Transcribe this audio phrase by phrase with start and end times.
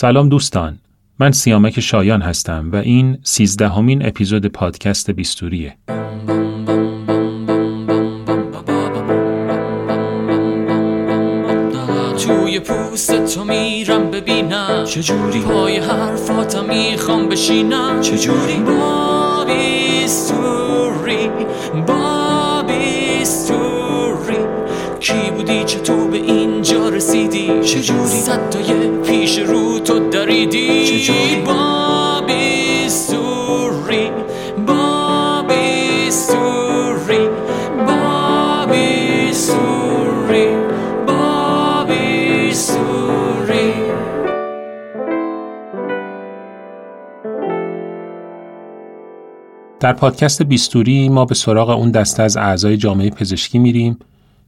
[0.00, 0.78] سلام دوستان
[1.18, 5.76] من سیامک شایان هستم و این سیزدهمین اپیزود پادکست بیستوریه.
[12.26, 14.84] توی پوست تو میرم ببینم.
[14.84, 18.00] چجوری پای حرفاتم می‌خوام بشینم.
[18.00, 21.30] چجوری با بیستوری
[21.86, 24.38] با بیستوری.
[25.00, 29.67] کی بودی؟ چطور به اینجا رسیدی؟ چجوری صدای پیش رو
[49.80, 53.98] در پادکست بیستوری ما به سراغ اون دسته از اعضای جامعه پزشکی میریم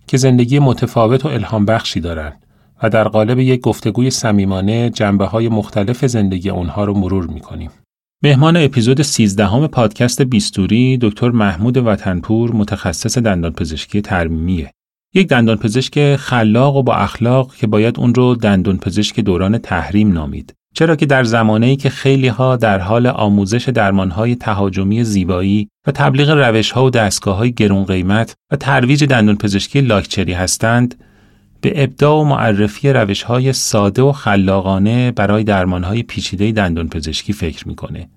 [0.07, 2.47] که زندگی متفاوت و الهام بخشی دارند
[2.83, 7.71] و در قالب یک گفتگوی صمیمانه جنبه های مختلف زندگی اونها رو مرور می‌کنیم.
[8.23, 14.71] مهمان اپیزود 13 پادکست بیستوری دکتر محمود وطنپور متخصص دندانپزشکی ترمیمیه.
[15.15, 20.55] یک دندانپزشک خلاق و با اخلاق که باید اون رو دندانپزشک دوران تحریم نامید.
[20.75, 26.31] چرا که در زمانه‌ای که خیلی ها در حال آموزش درمانهای تهاجمی زیبایی و تبلیغ
[26.31, 30.95] روش‌ها و دستگاه‌های گرون قیمت و ترویج دندانپزشکی لاکچری هستند،
[31.61, 38.09] به ابداع و معرفی روش‌های ساده و خلاقانه برای درمانهای پیچیده دندانپزشکی فکر می‌کنه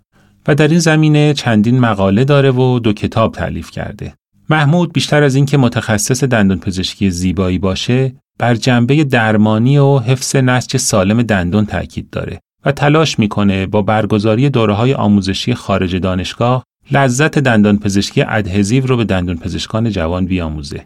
[0.48, 4.14] و در این زمینه چندین مقاله داره و دو کتاب تعلیف کرده.
[4.50, 11.22] محمود بیشتر از اینکه متخصص دندانپزشکی زیبایی باشه، بر جنبه درمانی و حفظ نسج سالم
[11.22, 18.22] دندان تاکید داره و تلاش می‌کنه با برگزاری دوره های آموزشی خارج دانشگاه لذت دندانپزشکی
[18.22, 20.86] ادهزیو رو به دندانپزشکان جوان بیاموزه.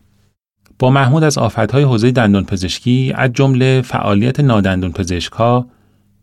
[0.80, 5.67] با محمود از آفتهای حوزه دندانپزشکی از جمله فعالیت نادندانپزشکها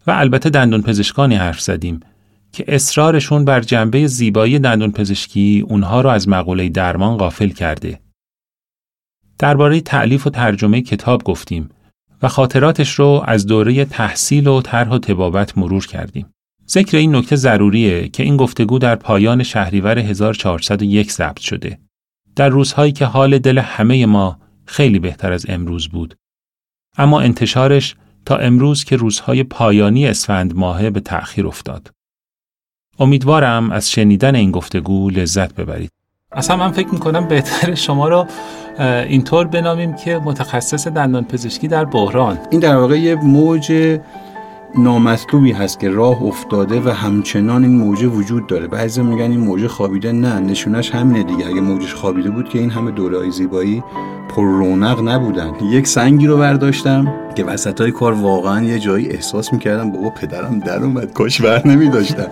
[0.06, 2.00] و البته دندانپزشکانی حرف زدیم
[2.54, 8.00] که اصرارشون بر جنبه زیبایی دندانپزشکی اونها رو از مقوله درمان غافل کرده.
[9.38, 11.68] درباره تعلیف و ترجمه کتاب گفتیم
[12.22, 16.26] و خاطراتش رو از دوره تحصیل و طرح و تبابت مرور کردیم.
[16.68, 21.78] ذکر این نکته ضروریه که این گفتگو در پایان شهریور 1401 ضبط شده.
[22.36, 26.14] در روزهایی که حال دل همه ما خیلی بهتر از امروز بود.
[26.98, 31.90] اما انتشارش تا امروز که روزهای پایانی اسفند ماهه به تأخیر افتاد.
[32.98, 35.90] امیدوارم از شنیدن این گفتگو لذت ببرید.
[36.32, 38.26] اصلا من فکر می‌کنم بهتر شما رو
[39.08, 43.98] اینطور بنامیم که متخصص دندان پزشکی در بحران این در واقع یه موج
[44.78, 48.66] نامطلوبی هست که راه افتاده و همچنان این موجه وجود داره.
[48.66, 51.46] بعضی میگن این موجه خوابیده نه نشونش همینه دیگه.
[51.46, 53.82] اگه موجش خوابیده بود که این همه دوره زیبایی
[54.28, 55.52] پر رونق نبودن.
[55.62, 60.58] یک سنگی رو برداشتم که وسط های کار واقعا یه جایی احساس می‌کردم بابا پدرم
[60.58, 62.28] در اومد کاش بر نمیداشتم.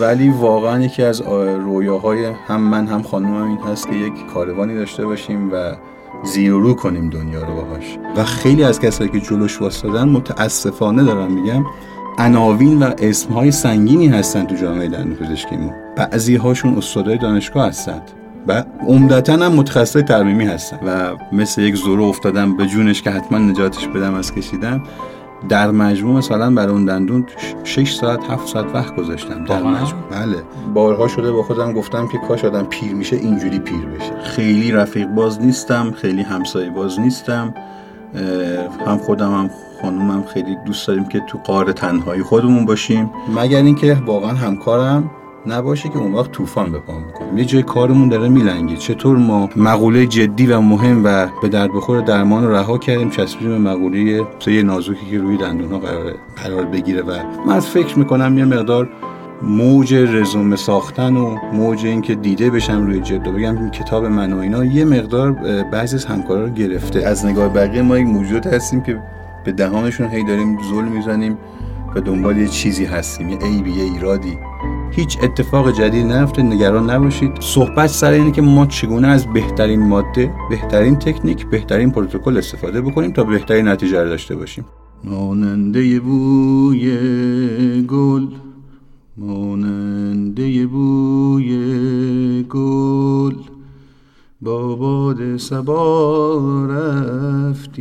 [0.00, 1.20] ولی واقعا یکی از
[1.64, 5.76] رویاهای هم من هم خانومم این هست که یک کاروانی داشته باشیم و
[6.24, 7.98] زیر و رو کنیم دنیا رو باهاش.
[8.16, 11.64] و خیلی از کسایی که جلوش واسدادن متاسفانه دارم میگم
[12.18, 18.02] عناوین و اسمهای سنگینی هستن تو جامعه دندانپزشکیمون بعضی هاشون استادای دانشگاه هستند
[18.48, 20.78] و عمدتا هم متخصص ترمیمی هستن.
[20.86, 24.82] و مثل یک زورو افتادم به جونش که حتما نجاتش بدم از کشیدن.
[25.48, 27.26] در مجموع مثلا برای اون دندون
[27.64, 29.44] 6 ساعت 7 ساعت وقت گذاشتم.
[29.44, 30.02] در مجموع.
[30.10, 30.36] بله.
[30.74, 34.22] بارها شده با خودم گفتم که کاش آدم پیر میشه اینجوری پیر بشه.
[34.22, 37.54] خیلی رفیق باز نیستم خیلی همسایه باز نیستم.
[38.86, 39.50] هم خودم هم
[39.82, 43.10] خانومم خیلی دوست داریم که تو قار تنهایی خودمون باشیم.
[43.36, 45.10] مگر اینکه واقعا همکارم.
[45.46, 48.76] نباشه که اون وقت طوفان به پا می‌کنیم یه جای کارمون داره میلنگه.
[48.76, 53.50] چطور ما مقوله جدی و مهم و به درد بخور درمان رو رها کردیم چسبیدیم
[53.50, 57.12] به مقوله یه نازوکی که روی دندون ها قرار, قرار بگیره و
[57.46, 58.88] من فکر می‌کنم یه مقدار
[59.42, 64.32] موج رزومه ساختن و موج اینکه دیده بشم روی جلد و بگم این کتاب من
[64.32, 65.32] و اینا یه مقدار
[65.72, 67.06] بعضی از همکارا رو گرفته.
[67.06, 69.02] از نگاه بقیه ما یک موجود هستیم که
[69.44, 71.38] به دهانشون هی داریم زل می‌زنیم
[71.94, 74.38] و دنبال یه چیزی هستیم یه عیبی یه ایرادی.
[74.90, 77.32] هیچ اتفاق جدید نیفته نگران نباشید.
[77.40, 83.12] صحبت سر اینه که ما چگونه از بهترین ماده بهترین تکنیک بهترین پروتکل استفاده بکنیم
[83.12, 84.64] تا بهترین نتیجه رو داشته باشیم.
[85.04, 86.90] ماننده بوی
[87.82, 88.26] گل
[89.16, 93.34] ماننده بوی گل.
[94.40, 96.66] با باد سبا
[97.50, 97.76] رفتی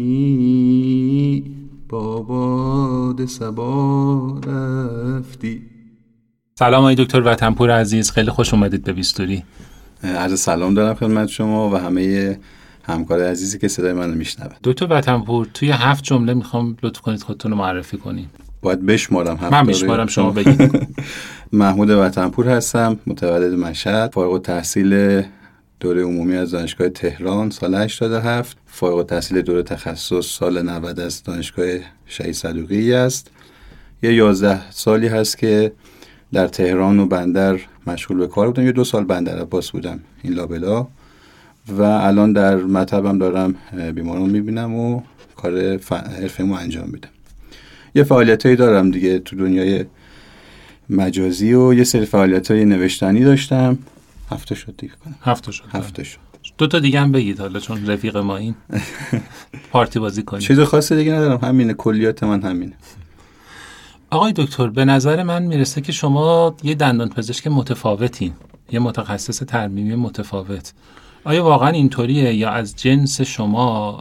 [1.90, 5.75] با باد سبا رفتی.
[6.60, 9.44] سلام آقای دکتر وطنپور عزیز خیلی خوش اومدید به بیستوری.
[10.04, 12.40] عرض سلام دارم خدمت شما و همه
[12.84, 17.52] همکار عزیزی که صدای منو میشنوه دکتر وطنپور توی هفت جمله می‌خوام لطف کنید خودتون
[17.52, 18.30] رو معرفی کنید
[18.62, 20.88] باید بشمارم من بشمارم شما بگید.
[21.52, 25.22] محمود وطنپور هستم متولد مشهد فارغ تحصیل
[25.80, 31.68] دوره عمومی از دانشگاه تهران سال 87 فارغ تحصیل دوره تخصص سال 90 از دانشگاه
[32.06, 33.32] شهید صدوقی است.
[34.04, 35.72] یه 11 سالی هست که
[36.36, 38.66] در تهران و بندر مشغول به کار بودم.
[38.66, 40.88] یه دو سال بندر عباس بودم این لابلا.
[41.68, 43.56] و الان در مطبم دارم
[43.96, 45.02] بیماران می‌بینم و
[45.36, 45.80] کار
[46.22, 47.10] حرفمو انجام میدم.
[47.96, 49.86] یه فعالیت هایی دارم دیگه تو دنیای
[50.90, 53.78] مجازی و یه سری فعالیت های نوشتنی داشتم.
[54.32, 54.94] هفته شد دیگه.
[55.06, 55.64] کنم هفته شد.
[55.72, 56.20] هفته شد.
[56.58, 58.56] دو تا دیگه هم بگید حالا چون رفیق ما این.
[59.72, 60.42] پارتی بازی کنیم.
[60.42, 61.40] چیز خاصی دیگه ندارم.
[61.44, 61.74] همینه.
[61.74, 62.74] کلیات من همینه.
[64.10, 68.34] آقای دکتر به نظر من می‌رسه که شما یه دندان پزشک متفاوتین
[68.72, 70.74] یه متخصص ترمیمی متفاوت.
[71.24, 74.00] آیا واقعا اینطوریه یا از جنس شما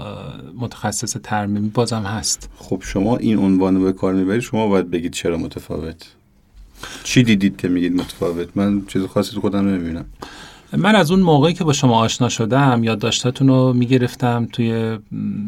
[0.59, 5.37] متخصص ترمیمی بازم هست؟ خب شما این عنوان به کار می‌برید شما باید بگید چرا
[5.37, 6.07] متفاوت.
[7.05, 10.05] چی دیدید که میگید متفاوت؟ من چیز خاصی تو خودم نمی‌بینم.
[10.73, 14.49] من از اون موقعی که با شما آشنا شدم یادداشتاتون رو می‌گرفتم.
[14.53, 14.99] توی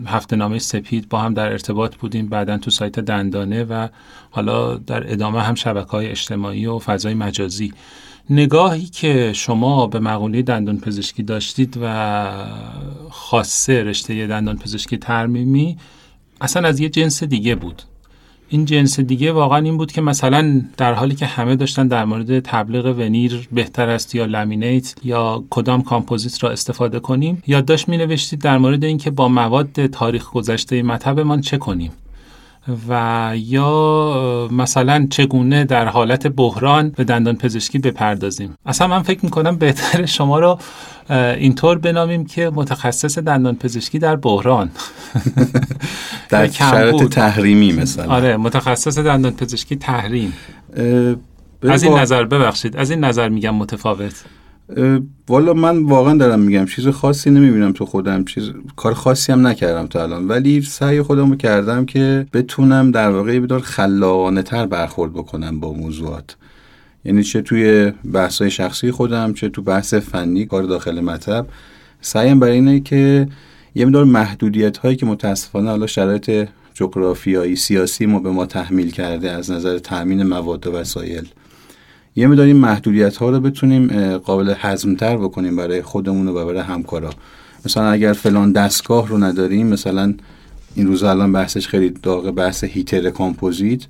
[0.07, 3.89] هفته نامه سپید با هم در ارتباط بودیم بعدا تو سایت دندانه و
[4.31, 7.73] حالا در ادامه هم شبکه های اجتماعی و فضای مجازی.
[8.31, 12.27] نگاهی که شما به مقوله دندان پزشکی داشتید و
[13.11, 15.77] خاصه رشته دندان پزشکی ترمیمی
[16.41, 17.83] اصلا از یه جنس دیگه بود.
[18.49, 22.41] این جنس دیگه واقعا این بود که مثلا در حالی که همه داشتن در مورد
[22.41, 28.41] تبلیغ ونیر بهتر است یا لامینیت یا کدام کامپوزیت را استفاده کنیم یادداشت می نوشتید
[28.41, 31.93] در مورد اینکه با مواد تاریخ گذشته مطبمان چه کنیم.
[32.89, 38.55] و یا مثلا چگونه در حالت بحران به دندان پزشکی بپردازیم.
[38.67, 40.59] اصلا من فکر می‌کنم بهتر شما رو
[41.11, 44.71] اینطور بنامیم که متخصص دندان پزشکی در بحران.
[46.31, 48.15] در شرایط تحریمی مثلا.
[48.15, 50.33] آره متخصص دندان پزشکی تحریم.
[51.63, 54.25] از این نظر ببخشید از این نظر میگم متفاوت.
[55.29, 59.87] والا من واقعا دارم میگم چیز خاصی نمی‌بینم تو خودم چیز کار خاصی هم نکردم
[59.87, 60.29] تا الان.
[60.29, 65.73] ولی سعی خودم رو کردم که بتونم در واقع بدار خلاقانه تر برخورد بکنم با
[65.73, 66.37] موضوعات.
[67.05, 71.47] یعنی چه توی بحث شخصی خودم چه تو بحث فنی کار داخل مطب.
[72.01, 73.29] سعیم برای اینه که
[73.75, 79.31] یه مدار محدودیت هایی که متاسفانه حالا شرایط جغرافیایی سیاسی ما به ما تحمیل کرده
[79.31, 81.29] از نظر تامین مواد و وسایل.
[82.17, 84.55] یه مدار این محدودیت ها رو بتونیم قابل
[84.99, 87.11] تر بکنیم برای خودمون و برای همکارا.
[87.67, 90.15] مثلا اگر فلان دستگاه رو نداریم مثلا
[90.75, 93.87] این روز الان بحثش خیلی داغه بحث هیتر کامپوزیت.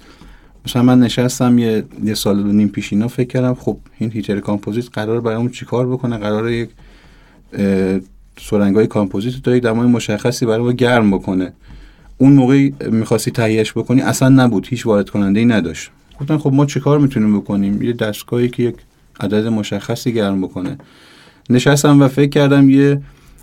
[0.67, 4.41] مثلا من نشستم یه, یه سال و نیم پیش اینا فکر کردم خب این heater
[4.41, 6.71] کامپوزیت قرار برامون چیکار بکنه؟ قرار یک
[8.41, 11.53] سرنگای کامپوزیت تا یک دمای مشخصی برای ما گرم بکنه.
[12.19, 14.67] اون موقعی می‌خواستی تهیهش بکنی اصلا نبود.
[14.67, 15.91] هیچ وارد کننده ای نداشت.
[16.21, 18.77] گفتن خب ما چه کار می‌تونیم بکنیم؟ یه دستگاهی که یک
[19.21, 20.79] عدد مشخصی گرم بکنه.
[21.51, 23.01] نشستم و فکر کردم یه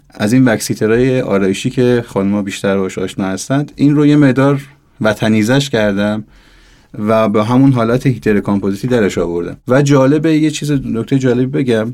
[0.10, 4.16] از این wax heater های آرایشی که خانمها بیشتر باش آشنا هستند این رو یه
[4.16, 4.62] مدار
[5.02, 6.24] وطنیزش کردم
[7.00, 9.58] و به همون حالت heater کامپوزیتی درش آوردم.
[9.68, 11.94] و جالبه یه چیز نکته جالبی بگم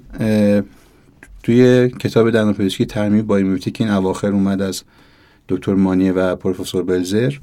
[1.44, 4.84] توی کتاب دندان پزشکی ترمیم biomimetic این اواخر اومد از
[5.50, 7.34] دکتر مانیه و پروفسور بلزر.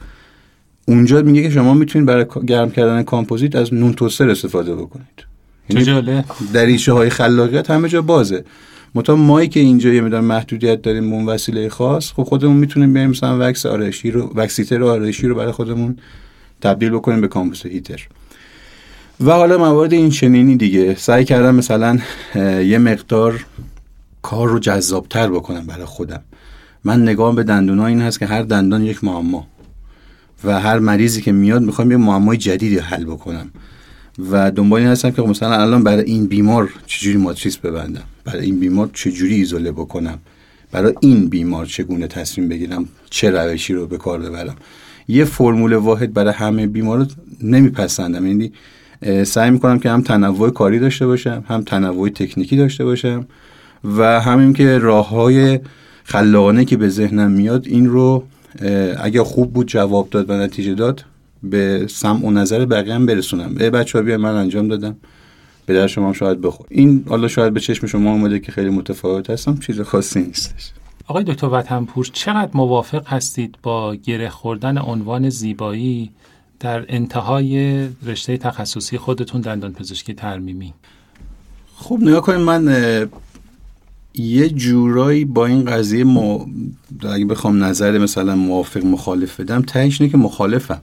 [0.89, 5.27] اونجا میگه که شما می‌تونید برای گرم کردن کامپوزیت از نون توستر استفاده بکنید.
[5.69, 8.45] جاله دریچه های خلاقیت همه جا بازه.
[8.95, 13.11] حتی مایی که اینجا یه مدار محدودیت داریم اون وسیله خاص خب خودمون می‌تونیم بریم
[13.11, 15.97] مثلا wax آرایشی رو wax heater آرایشی رو برای خودمون
[16.61, 18.09] تبدیل بکنیم به کامپوزیت هیتر.
[19.21, 20.95] و حالا موارد این چنینی دیگه.
[20.95, 21.99] سعی کردم مثلا
[22.65, 23.47] یه مقدار
[24.23, 26.23] کار رو جذابتر بکنم برای خودم.
[26.85, 29.47] من نگاه به دندون این هست که هر دندان یک معما.
[30.47, 33.51] و هر مریضی که میاد می‌خوام یه معمای جدیدی حل بکنم.
[34.31, 38.45] و دنبال این هستم که خب مثلا الان برای این بیمار چجوری ماتریس ببندم؟ برای
[38.45, 40.19] این بیمار چجوری ایزوله بکنم؟
[40.73, 44.57] برای این بیمار چگونه تصمیم بگیرم؟ چه روشی رو به کار ببرم؟
[45.09, 47.07] یه فرمول واحد برای همه بیمار
[47.43, 48.27] نمیپسندم.
[48.27, 48.53] یعنی
[49.25, 53.27] سعی می‌کنم که هم تنوع کاری داشته باشم هم تنوع تکنیکی داشته باشم
[53.85, 55.61] و همین که راه های
[56.05, 58.25] خلاقانه که به ذهنم میاد این رو
[59.01, 61.05] اگر خوب بود جواب داد و نتیجه داد
[61.43, 63.55] به سمع و نظر بقیه هم برسونم.
[63.55, 64.97] به بچه ها بیا من انجام دادم.
[65.67, 66.67] به در شما شاید بخور.
[66.71, 70.73] این حالا شاید به چشم شما اومده که خیلی متفاوت هستم چیز خاصی نیستش.
[71.07, 76.11] آقای دکتر وطنپور چقدر موافق هستید با گره خوردن عنوان زیبایی
[76.61, 80.75] در انتهای رشته تخصصی خودتون دندان پزشکی ترمیمی؟
[81.77, 82.69] خب نگاه کنید من
[84.19, 86.47] یه جورایی با این قضیه ما
[87.13, 90.81] اگه بخوام نظر مثلا موافق مخالف بدم تهش که مخالفم.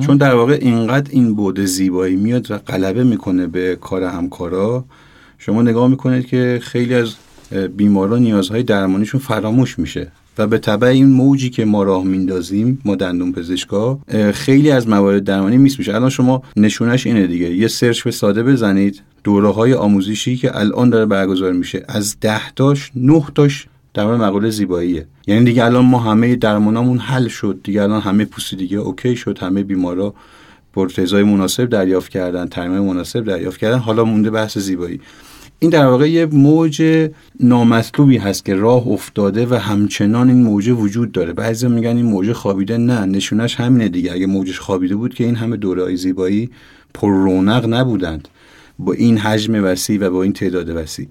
[0.00, 4.84] چون در واقع اینقدر این بود زیبایی میاد و غلبه می‌کنه به کار همکارا.
[5.38, 7.14] شما نگاه می‌کنید که خیلی از
[7.76, 12.94] بیماران نیازهای درمانیشون فراموش میشه و به طبع این موجی که ما راه میندازیم ما
[12.94, 13.98] دندون پزشکا
[14.32, 15.94] خیلی از موارد درمانی میس میشه.
[15.94, 17.54] الان شما نشونش اینه دیگه.
[17.54, 19.02] یه سرچ به ساده بزنید.
[19.26, 24.50] دوره های آموزشی که الان داره برگزار میشه از ده تاش نه تاش در مقوله
[24.50, 25.06] زیباییه.
[25.26, 29.38] یعنی دیگه الان ما همه درمانامون حل شد دیگه الان همه پوستی دیگه اوکی شد
[29.38, 30.14] همه بیمارا
[30.72, 35.00] پروتزای مناسب دریافت کردن ترمیم مناسب دریافت کردن حالا مونده بحث زیبایی.
[35.58, 37.08] این در واقع یه موج
[37.40, 41.32] نامطلوبی هست که راه افتاده و همچنان این موج وجود داره.
[41.32, 44.12] بعضی میگن این موج خوابیده نه نشونش همینه دیگه.
[44.12, 46.50] اگه موجش خوابیده بود که این همه دورهای زیبایی
[46.94, 48.28] پر رونق نبودند.
[48.78, 51.06] با این حجم وسیع و با این تعداد وسیع.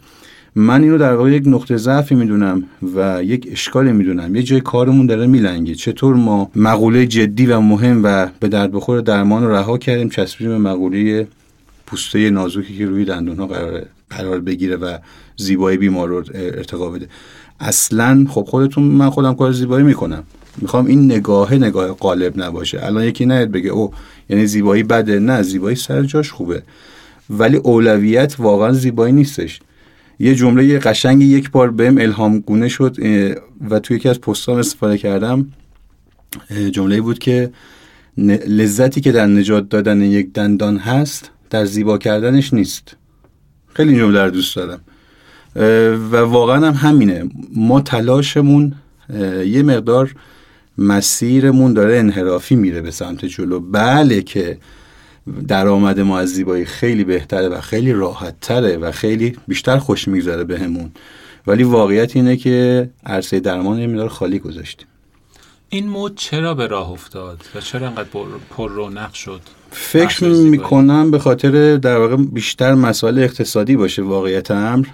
[0.56, 2.64] من اینو در واقع یک نقطه ضعفی می‌دونم
[2.96, 4.36] و یک اشکالی می‌دونم.
[4.36, 5.76] یه جای کارمون داره میلنگه.
[5.76, 10.54] چطور ما مقوله جدی و مهم و به درد بخور درمان رو رها کردیم چسبیدیم
[10.54, 11.28] به مقوله
[11.88, 14.98] پوسته نازکی که روی دندون ها قراره قرار بگیره و
[15.38, 17.08] زیبایی بیمار رو ارتقا بده.
[17.60, 20.24] اصلا خب خودتون من خودم کار زیبایی می‌کنم.
[20.62, 22.86] می‌خوام این نگاه نگاه قالب نباشه.
[22.86, 23.94] الان یکی نیاد بگه او
[24.30, 25.20] یعنی زیبایی بده.
[25.20, 26.64] نه زیبایی سر جاش خوبه.
[27.30, 29.60] ولی اولویت واقعا زیبایی نیستش.
[30.20, 32.98] یه جمله قشنگ یک بار بهم الهام گونه شد
[33.70, 35.48] و توی یکی از پستام استفاده کردم.
[36.72, 37.52] جمله بود که
[38.48, 42.96] لذتی که در نجات دادن یک دندان هست در زیبا کردنش نیست.
[43.74, 44.80] خیلی این جمله رو دوست دارم.
[46.12, 47.30] و واقعا هم همینه.
[47.56, 48.74] ما تلاشمون
[49.46, 50.16] یه مقدار
[50.78, 53.60] مسیرمون داره انحرافی میره به سمت جلو.
[53.60, 54.58] بله که
[55.48, 60.44] درآمد ما از زیبایی خیلی بهتره و خیلی راحت تره و خیلی بیشتر خوش میگذره
[60.44, 60.92] بهمون.
[61.48, 64.88] ولی واقعیت اینه که عرصه درمان یه خالی گذاشتیم.
[65.70, 68.08] این مود چرا به راه افتاد و چرا انقدر
[68.50, 69.42] پر رونق شد؟
[69.72, 74.86] فکر می‌کنم به خاطر در واقع بیشتر مسائل اقتصادی باشه واقعیت امر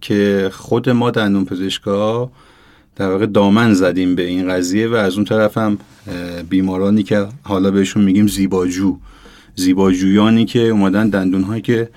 [0.00, 2.30] که خود ما دندون پزشکا
[2.96, 5.78] در واقع دامن زدیم به این قضیه و از اون طرف هم
[6.50, 8.96] بیمارانی که حالا بهشون میگیم زیباجو.
[9.60, 11.88] زیباجویانی که اومدن دندون هایی که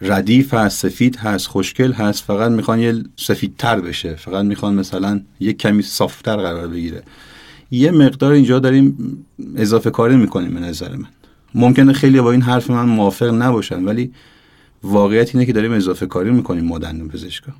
[0.00, 4.14] ردیف هست سفید هست خوشگل هست فقط می‌خوان یه سفیدتر بشه.
[4.14, 7.02] فقط می‌خوان مثلا یه کمی صافتر قرار بگیره.
[7.70, 8.86] یه مقدار اینجا داریم
[9.56, 11.08] اضافه کاری می‌کنیم به نظر من.
[11.54, 14.12] ممکنه خیلی با این حرف من موافق نباشن ولی
[14.82, 17.52] واقعیت اینه که داریم اضافه کاری می‌کنیم ما دندون پزشکا.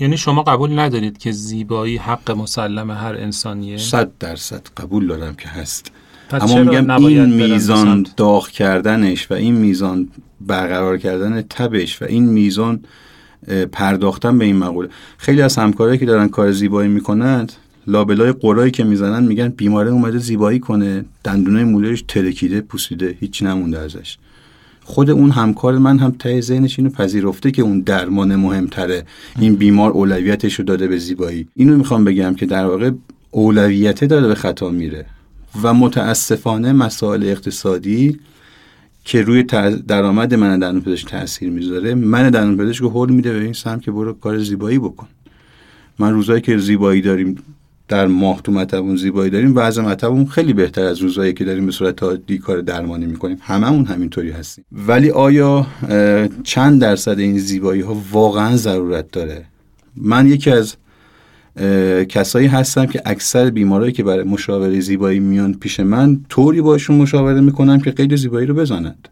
[0.00, 5.48] یعنی شما قبول ندارید که زیبایی حق مسلم هر انسانیه؟ صد درصد قبول دارم که
[5.48, 5.92] هست.
[6.40, 10.08] اما میگم این میزان داغ کردنش و این میزان
[10.40, 12.80] برقرار کردن تبش و این میزان
[13.72, 14.88] پرداختن به این مقوله.
[15.18, 17.52] خیلی از همکارایی که دارن کار زیبایی می‌کنند
[17.86, 23.78] لابلای قرایی که می‌زنن میگن بیماره اومده زیبایی کنه دندونه مولرش ترکیده پوسیده هیچ نمونده
[23.78, 24.18] ازش.
[24.84, 29.04] خود اون همکار من هم ته ذهنش اینو پذیرفته که اون درمان مهمتره.
[29.40, 31.48] این بیمار اولویتش رو داده به زیبایی.
[31.54, 32.90] اینو می‌خوام بگم که در واقع
[33.30, 35.06] اولویت داره به خطا میره.
[35.62, 38.18] و متاسفانه مسائل اقتصادی
[39.04, 39.42] که روی
[39.88, 43.90] درآمد من دندون پزشک تاثیر می‌ذاره من دندون پزشک هول میده به این سم که
[43.90, 45.06] برو کار زیبایی بکن.
[45.98, 47.42] من روزایی که زیبایی داریم
[47.88, 51.72] در ماه تو مطبون زیبایی داریم وضع مطبون خیلی بهتر از روزایی که داریم به
[51.72, 53.38] صورت عادی کار درمانی می‌کنیم.
[53.40, 54.64] هممون همینطوری هستیم.
[54.72, 55.66] ولی آیا
[56.44, 59.44] چند درصد این زیبایی ها واقعا ضرورت داره؟
[59.96, 60.74] من یکی از
[62.08, 67.40] کسایی هستم که اکثر بیمارایی که برای مشاوره زیبایی میان پیش من طوری باشون مشاوره
[67.40, 69.08] می‌کنم که قید زیبایی رو بزنند.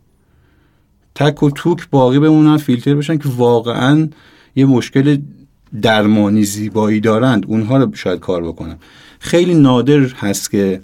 [1.15, 4.09] تک و توک باقی بمونن فیلتر بشن که واقعا
[4.57, 5.19] یه مشکل
[5.83, 7.45] درمانی زیبایی دارند.
[7.49, 8.77] اونها رو شاید کار بکنم.
[9.19, 10.81] خیلی نادر هست که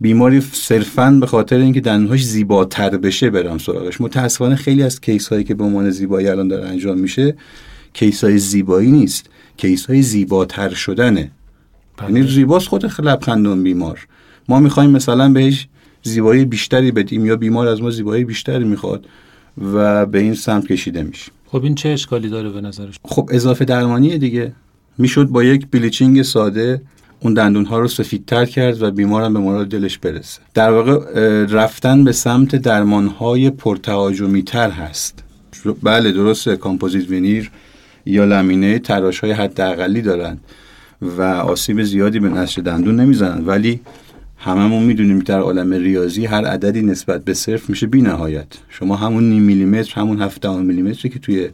[0.00, 4.00] بیماری صرفا به خاطر اینکه دندونهاش زیباتر بشه برم سراغش.
[4.00, 7.34] متاسفانه خیلی از case هایی که به عنوان زیبایی الان داره انجام میشه
[7.92, 9.30] case های زیبایی نیست.
[9.56, 11.30] case های زیباتر شدنه.
[11.96, 12.12] بله.
[12.12, 14.06] یعنی زیباست خود لبخندون بیمار.
[14.48, 15.68] ما می‌خوایم مثلا بهش
[16.02, 19.06] زیبایی بیشتری بدیم یا بیمار از ما زیبایی بیشتری می‌خواد
[19.74, 21.32] و به این سمت کشیده میشه.
[21.46, 24.52] خب این چه اشکالی داره به نظرش؟ خب اضافه درمانی دیگه.
[24.98, 26.82] می‌شد با یک bleaching ساده
[27.20, 30.40] اون دندون ها رو سفیدتر کرد و بیمارم به مراد دلش برسه.
[30.54, 30.98] در واقع
[31.44, 35.24] رفتن به سمت درمان های پرتهاجمی تر هست.
[35.82, 37.50] بله درسته کامپوزیت veneer
[38.06, 40.40] یا لمینه تراش های حداقلی دارند
[41.02, 43.48] و آسیب زیادی به نسج دندون نمی‌زنند.
[43.48, 43.80] ولی
[44.36, 49.28] هممون می‌دونیم در عالم ریاضی هر عددی نسبت به صفر میشه بی نهایت شما همون
[49.28, 51.48] نیم میلیمتر همون هفت دهم میلیمتری که توی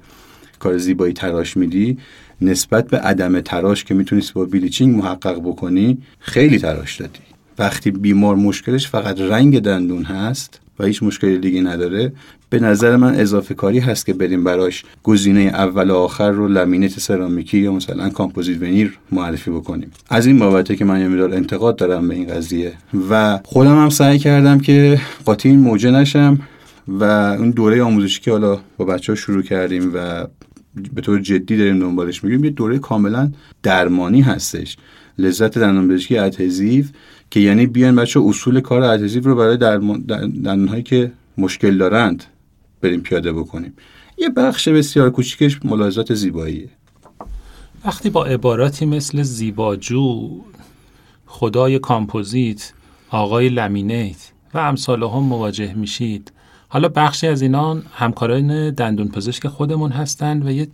[0.58, 1.98] کار زیبایی تراش میدی
[2.40, 7.18] نسبت به عدم تراش که می‌تونی با bleaching محقق بکنی خیلی تراش دادی.
[7.58, 12.12] وقتی بیمار مشکلش فقط رنگ دندون هست و هیچ مشکلی دیگه نداره
[12.50, 17.00] به نظر من اضافه کاری هست که بریم براش گزینه اول و آخر رو لمینت
[17.00, 19.90] سرامیکی یا مثلا کامپوزیت veneer معرفی بکنیم.
[20.08, 22.72] از این بابته که من یه انتقاد دارم به این قضیه
[23.10, 26.38] و خودم هم سعی کردم که قاطی این موجه نشم
[26.88, 27.04] و
[27.38, 30.26] اون دوره آموزشی که حالا با بچه ها شروع کردیم و
[30.94, 34.76] به طور جدی داریم دنبالش میگیم یه دوره کاملا درمانی هستش.
[35.18, 36.84] لذت دندان پزشکی ادهزیو
[37.30, 39.56] که یعنی بیان بچه اصول کار ادهزیو رو برای
[40.08, 42.24] دندانهایی که مشکل دارند
[42.80, 43.72] بریم پیاده بکنیم.
[44.18, 46.68] یه بخش بسیار کوچیکش ملاحظات زیباییه.
[47.84, 50.40] وقتی با عباراتی مثل زیباجو
[51.26, 52.72] خدای کامپوزیت
[53.10, 56.32] آقای لمینیت و امثال هم مواجه میشید
[56.70, 60.68] حالا بخشی از اینا همکاران دندون پزشک خودمون هستند و یه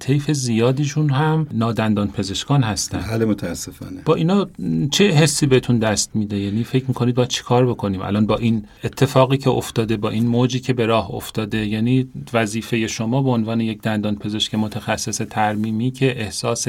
[0.00, 3.00] طیف زیادیشون هم نادندان پزشکان هستن.
[3.00, 4.02] حال متاسفانه.
[4.04, 4.46] با اینا
[4.90, 9.36] چه حسی بهتون دست میده؟ یعنی فکر می‌کنید با چیکار بکنیم؟ الان با این اتفاقی
[9.36, 13.82] که افتاده با این موجی که به راه افتاده یعنی وظیفه شما به عنوان یک
[13.82, 16.66] دندان پزشک متخصص ترمیمی که احساس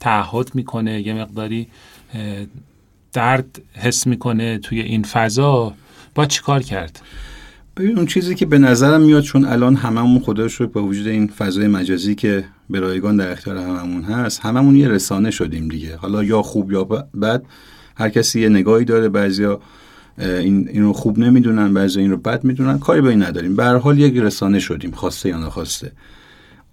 [0.00, 1.68] تعهد می‌کنه یه مقداری
[3.12, 5.74] درد حس می‌کنه توی این فضا
[6.14, 7.00] با چیکار کرد؟
[7.76, 11.28] ببین اون چیزی که به نظرم میاد چون الان هممون خدا رو با وجود این
[11.28, 15.96] فضای مجازی که به رایگان در اختیار هممون هست هممون یه رسانه شدیم دیگه.
[15.96, 16.84] حالا یا خوب یا
[17.22, 17.42] بد
[17.96, 19.08] هر کسی یه نگاهی داره.
[19.08, 19.60] بعضیا
[20.18, 22.78] این اینو خوب نمی‌دونن بعضی این رو بد می‌دونن.
[22.78, 23.56] کاری به این نداریم.
[23.56, 25.92] به حال یک رسانه شدیم خواسته یا نخواسته.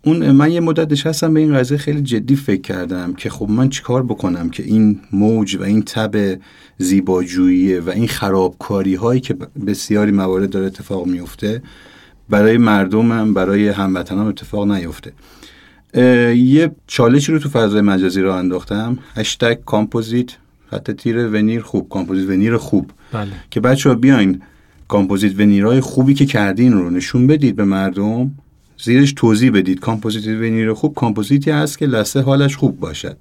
[0.04, 3.70] اون من یه مدت نشستم به این قضیه خیلی جدی فکر کردم که خب من
[3.70, 6.40] چیکار بکنم که این موج و این تب
[6.78, 9.36] زیباجویی و این خرابکاری هایی که
[9.68, 11.62] بسیاری موارد داره اتفاق میفته
[12.30, 15.12] برای مردمم برای هموطنان اتفاق نیفته.
[16.36, 18.98] یه چالشی رو تو فضای مجازی رو انداختم.
[19.16, 20.30] هشتگ کامپوزیت
[20.72, 21.90] خط تیر veneer خوب.
[21.90, 22.92] کامپوزیت veneer خوب.
[23.12, 23.32] بله.
[23.52, 24.42] که بچه ها بیاین
[24.88, 28.32] کامپوزیت veneer های خوبی که کردین رو نشون بدید به مردم.
[28.84, 29.80] زیرش توضیح بدید.
[29.80, 30.96] کامپوزیت veneer خوب.
[30.96, 33.18] کامپوزیتی هست که لسه حالش خوب باشد.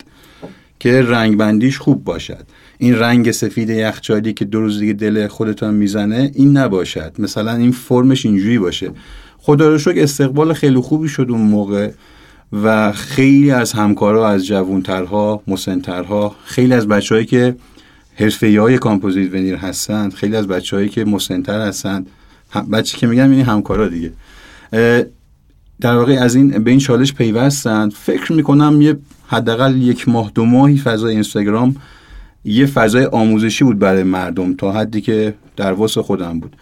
[0.78, 2.46] که رنگ بندیش خوب باشد.
[2.78, 7.12] این رنگ سفید یخچالی که دو روز دیگه دل خودتان می‌زنه این نباشد.
[7.18, 8.90] مثلا این فرمش اینجوری باشه.
[9.38, 11.90] خدا رو شکر استقبال خیلی خوبی شد اون موقع
[12.62, 17.56] و خیلی از همکارا از جوونترها مسنترها خیلی از بچههایی که
[18.14, 22.06] حرفه های کامپوزیت veneer هستند خیلی از بچههایی که مسنتر هستند.
[22.72, 24.12] بچه که میگم این همکارا دیگه.
[25.80, 27.92] در واقع از این به این چالش پیوستند.
[27.92, 31.76] فکر می‌کنم یه حداقل یک ماه دو ماهی فضای اینستاگرام
[32.44, 36.56] یه فضای آموزشی بود برای مردم تا حدی که در واسه خودم بود.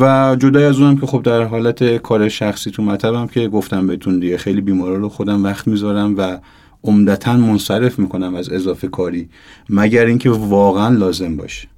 [0.00, 4.18] و جدای از اونم که خب در حالت کار شخصی تو مطبم که گفتم بهتون
[4.18, 6.38] دیگه خیلی بیمارا رو خودم وقت می‌ذارم و
[6.84, 9.28] عمدتا منصرف می‌کنم از اضافه کاری
[9.70, 11.68] مگر اینکه واقعا لازم باشه.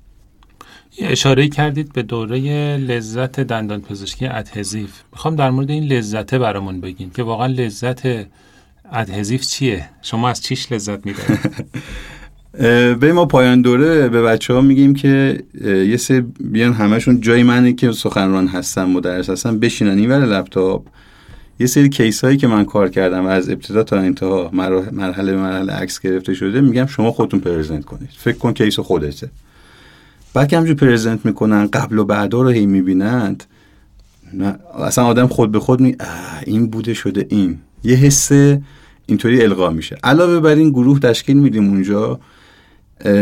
[0.99, 2.39] اشاره کردید به دوره
[2.77, 4.91] لذت دندان پزشکی adhesive.
[5.13, 8.03] می‌خوام در مورد این لذته برامون بگین که واقعا لذت
[8.93, 11.67] adhesive چیه؟ شما از چیش لذت می‌برید؟
[13.01, 17.73] به ما پایان دوره به بچه ها میگیم که یه سری بیان همشون جای منه
[17.73, 19.99] که سخنران هستم مدرس هستم بشینن.
[19.99, 20.87] این لپتاپ
[21.61, 24.51] یه سری case هایی که من کار کردم از ابتدا تا انتها
[24.93, 28.09] مرحله مرحله عکس گرفته شده میگم شما خودتون present کنید.
[28.17, 29.31] فکر کن case خودته.
[30.35, 33.45] بعد که همجور پرزنت می‌کنن قبل و بعدا رو هی می‌بینند
[34.79, 35.97] اصلا آدم خود به خود می
[36.47, 37.59] این بوده شده این.
[37.85, 38.33] یه حس
[39.07, 39.97] اینطوری القا میشه.
[40.05, 42.21] علاوه بر این گروه تشکیل میدیم اونجا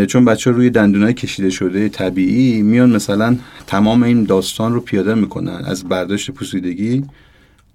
[0.08, 5.62] چون بچه روی دندونای کشیده شده طبیعی میان مثلا تمام این داستان رو پیاده می‌کنن.
[5.64, 7.04] از برداشت پوسیدگی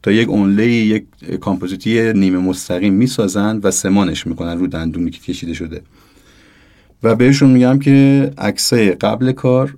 [0.03, 1.05] تا یک اونلی یک
[1.39, 5.81] کامپوزیتی نیمه مستقیم می‌سازن و سمانش می‌کنن رو دندونی که کشیده شده.
[7.03, 9.77] و بهشون میگم که عکسای قبل کار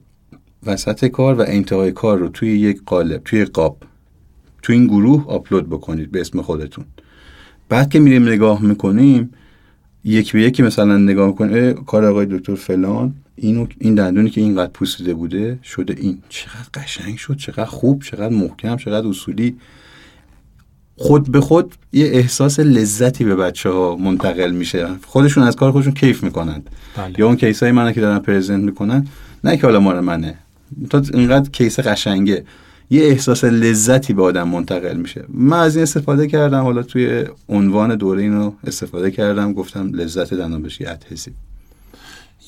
[0.66, 3.78] وسط کار و انتهای کار رو توی یک قالب توی قاب
[4.62, 6.86] توی این گروه آپلود بکنید به اسم خودتون.
[7.70, 9.32] بعد که میریم نگاه می‌کنیم
[10.04, 14.72] یک به یکی مثلا نگاه می‌کنه کار آقای دکتر فلان اینو این دندونی که اینقدر
[14.72, 16.18] پوسیده بوده شده این.
[16.30, 19.58] چقدر قشنگ شد چقدر خوب چقدر محکم چقدر اصولی.
[20.98, 24.88] خود به خود یه احساس لذتی به بچه ها منتقل میشه.
[25.08, 27.14] خودشون از کار خودشون کیف می‌کنند بله.
[27.18, 29.08] یا اون کیس های منه که دارن پرزنت می‌کنن
[29.44, 30.36] نه که حالا مال منه.
[30.90, 32.46] تا اینقدر کیس قشنگه.
[32.90, 35.26] یه احساس لذتی به آدم منتقل میشه.
[35.30, 40.64] من از این استفاده کردم حالا توی عنوان دوره اینو استفاده کردم گفتم لذت دندان
[40.64, 41.32] پزشکی ادهزی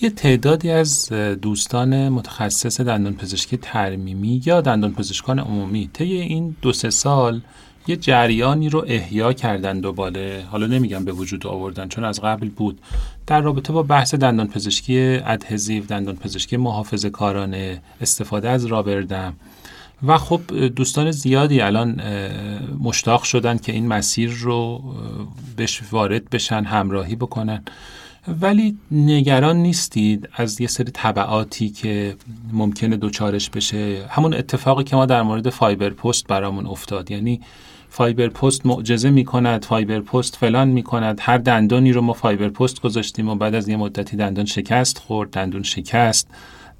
[0.01, 1.09] یه تعدادی از
[1.41, 7.41] دوستان متخصص دندان پزشکی ترمیمی یا دندان پزشکان عمومی طی این دو سه سال
[7.89, 10.43] یه جریانی رو احیا کردن دوباره.
[10.51, 12.81] حالا نمیگم به وجود آوردن چون از قبل بود.
[13.27, 19.33] در رابطه با بحث دندان پزشکی adhesive دندان پزشکی محافظه کارانه استفاده از rubber dam.
[20.07, 22.01] و خب دوستان زیادی الان
[22.79, 24.81] مشتاق شدن که این مسیر رو
[25.55, 27.63] بهش وارد بشن همراهی بکنن.
[28.41, 32.15] ولی نگران نیستید از یه سری تبعاتی که
[32.51, 34.05] ممکنه دچارش بشه.
[34.09, 37.11] همون اتفاقی که ما در مورد fiber post برامون افتاد.
[37.11, 37.41] یعنی
[37.97, 42.49] fiber post معجزه می کند fiber post فلان می کند هر دندانی رو ما fiber
[42.49, 46.27] post گذاشتیم و بعد از یه مدتی دندان شکست خورد دندون شکست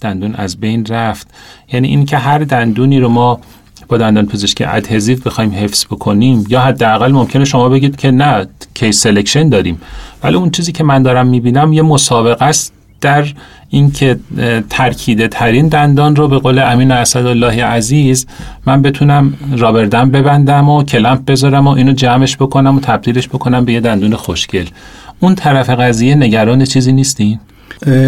[0.01, 1.27] دندون از بین رفت.
[1.73, 3.39] یعنی این که هر دندونی رو ما
[3.87, 9.01] با دندان پزشکی adhesive بخوایم حفظ بکنیم یا حداقل ممکنه شما بگید که نه case
[9.01, 9.81] selection داریم.
[10.23, 12.73] ولی اون چیزی که من دارم می‌بینم یه مسابقه است.
[13.01, 13.25] در
[13.69, 14.19] اینکه
[14.69, 18.27] ترکیده ترین دندان رو به قول امین اسدالله عزیز
[18.65, 23.65] من بتونم rubber dam ببندم و clamp بذارم و اینو جمعش بکنم و تبدیلش بکنم
[23.65, 24.65] به یه دندون خوشگل.
[25.19, 27.39] اون طرف قضیه نگران چیزی نیستین؟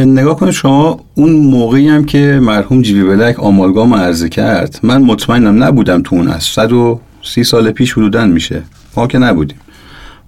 [0.06, 5.64] نگاه کنید شما اون موقعی هم که مرحوم جیوی بلک آمالگام عرضه کرد من مطمئنم
[5.64, 8.64] نبودم تو اون از 130 سال پیش حدودا میشه.
[8.98, 9.58] ما که نبودیم.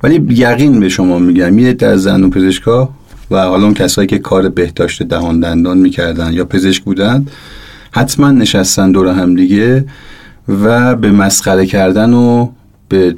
[0.04, 2.90] ولی یقین به شما میگم یه در زن و پزشکا
[3.32, 7.26] و حالا اون کسایی که کار بهداشت دهان دندان می‌کردن یا پزشک بودن
[7.92, 9.86] حتما نشستن دور هم دیگه
[10.48, 12.50] و به مسخره کردن و
[12.90, 13.16] به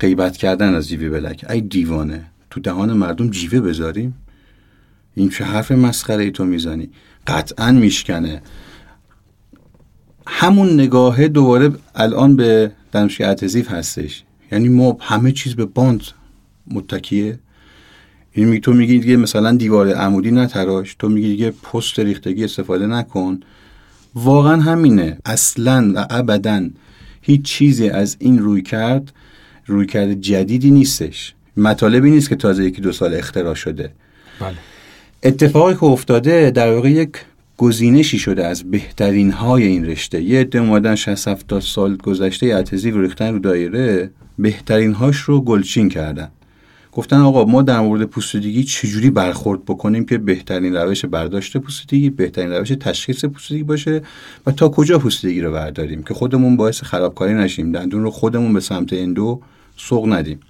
[0.00, 1.46] غیبت کردن از جیوی بلک.
[1.50, 4.14] ای دیوانه تو دهان مردم جیوه بذاریم؟
[5.14, 6.90] این چه حرف مسخره ای تو می‌زنی؟
[7.26, 8.42] قطعا میشکنه.
[10.26, 14.24] همون نگاهه دوباره الان به دانشگاه اتزیف هستش.
[14.52, 16.02] یعنی ما همه چیز به باند
[16.70, 17.38] متکیه.
[18.32, 22.86] این می تو میگی دیگه مثلا دیوار عمودی نتراش تو میگی دیگه پست ریختگی استفاده
[22.86, 23.40] نکن.
[24.14, 25.18] واقعا همینه.
[25.24, 26.68] اصلا و ابدا
[27.22, 29.12] هیچ چیزی از این روی کرد
[29.66, 31.34] روی کرد جدیدی نیستش.
[31.56, 33.92] مطالبی نیست که تازه یکی دو سال اختراع شده.
[34.40, 34.54] بله.
[35.22, 37.10] اتفاقی که افتاده در واقع یک
[37.56, 40.22] گزینشی شده از بهترین های این رشته.
[40.22, 45.40] یه عده اومدن 60 70 سال گذشته اتزی و ریختن رو دایره بهترین هاش رو
[45.40, 46.28] گلچین کردن.
[46.92, 52.52] گفتن آقا ما در مورد پوستیدگی چجوری برخورد بکنیم که بهترین روش برداشت پوستیدگی بهترین
[52.52, 54.02] روش تشخیص پوستیدگی باشه
[54.46, 58.60] و تا کجا پوسیدگی رو برداریم که خودمون باعث خرابکاری نشیم دندون رو خودمون به
[58.60, 59.40] سمت endo
[59.76, 60.40] سوق ندیم.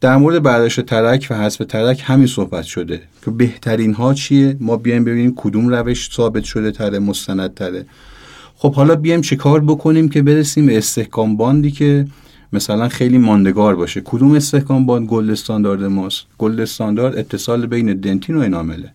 [0.00, 4.76] در مورد برداشت ترک و حذف ترک همین صحبت شده که بهترین ها چیه؟ ما
[4.76, 7.86] بیایم ببینیم کدوم روش ثابت شده تره مستند تره
[8.56, 12.06] خب حالا بیایم چیکار بکنیم که برسیم به استحکام bond ی که
[12.54, 14.00] مثلا خیلی ماندگار باشه.
[14.00, 18.92] کدوم استحکام bond gold standard ماست؟ gold standard اتصال بین dentin و enamel ه.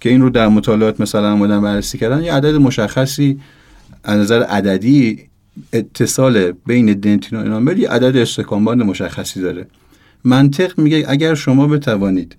[0.00, 3.40] که این رو در مطالعات مثلا آمدن بررسی کردن یه عدد مشخصی
[4.04, 5.18] از نظر عددی
[5.72, 9.66] اتصال بین dentin و enamel یه عدد استحکام bond مشخصی داره.
[10.24, 12.36] منطق میگه اگر شما بتوانید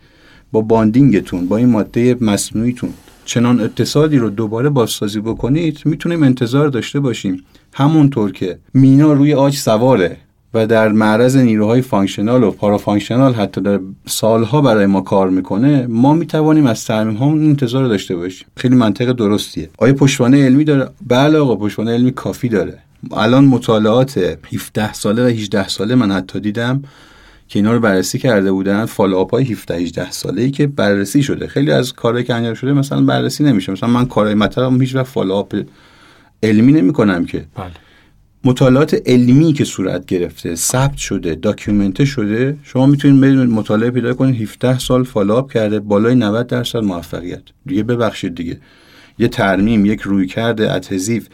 [0.52, 2.90] با bonding تون با این ماده مصنوعیتون
[3.26, 7.44] چنان اتصالی رو دوباره بازسازی بکنید می‌تونیم انتظار داشته باشیم.
[7.74, 10.18] همونطور که مینا روی عاج سواره.
[10.54, 16.14] و در معرض نیروهای functional و parafunctional حتی در سالها برای ما کار می‌کنه ما
[16.14, 18.48] می‌توانیم از ترمیم ها انتظار داشته باشیم.
[18.58, 19.70] خیلی منطق درستیه.
[19.78, 22.78] آیا پشتوانه علمی داره؟ بله آقا پشتوانه علمی کافی داره.
[23.12, 26.84] الان مطالعات 17 ساله و 18 ساله من حتی دیدم
[27.48, 31.48] که اینا رو بررسی کرده بودن follow-up های 17 18 ساله ای که بررسی شده.
[31.48, 33.72] خیلی از کارهایی که انجام شده مثلا بررسی نمیشه.
[33.72, 35.62] مثلا من کارهای مطبم هیچ وقت follow-up
[36.44, 37.46] علمی نمی کنم که.
[37.56, 37.72] بله.
[38.44, 44.14] مطالعات علمی که صورت گرفته ثبت شده document ه شده شما می‌تونید برید مطالعه پیدا
[44.14, 47.42] کنید 17 سال follow-up کرده بالای 90 درصد موفقیت.
[47.66, 48.60] دیگه ببخشید دیگه.
[49.20, 51.28] یه ترمیم یک رویکرد اتزیف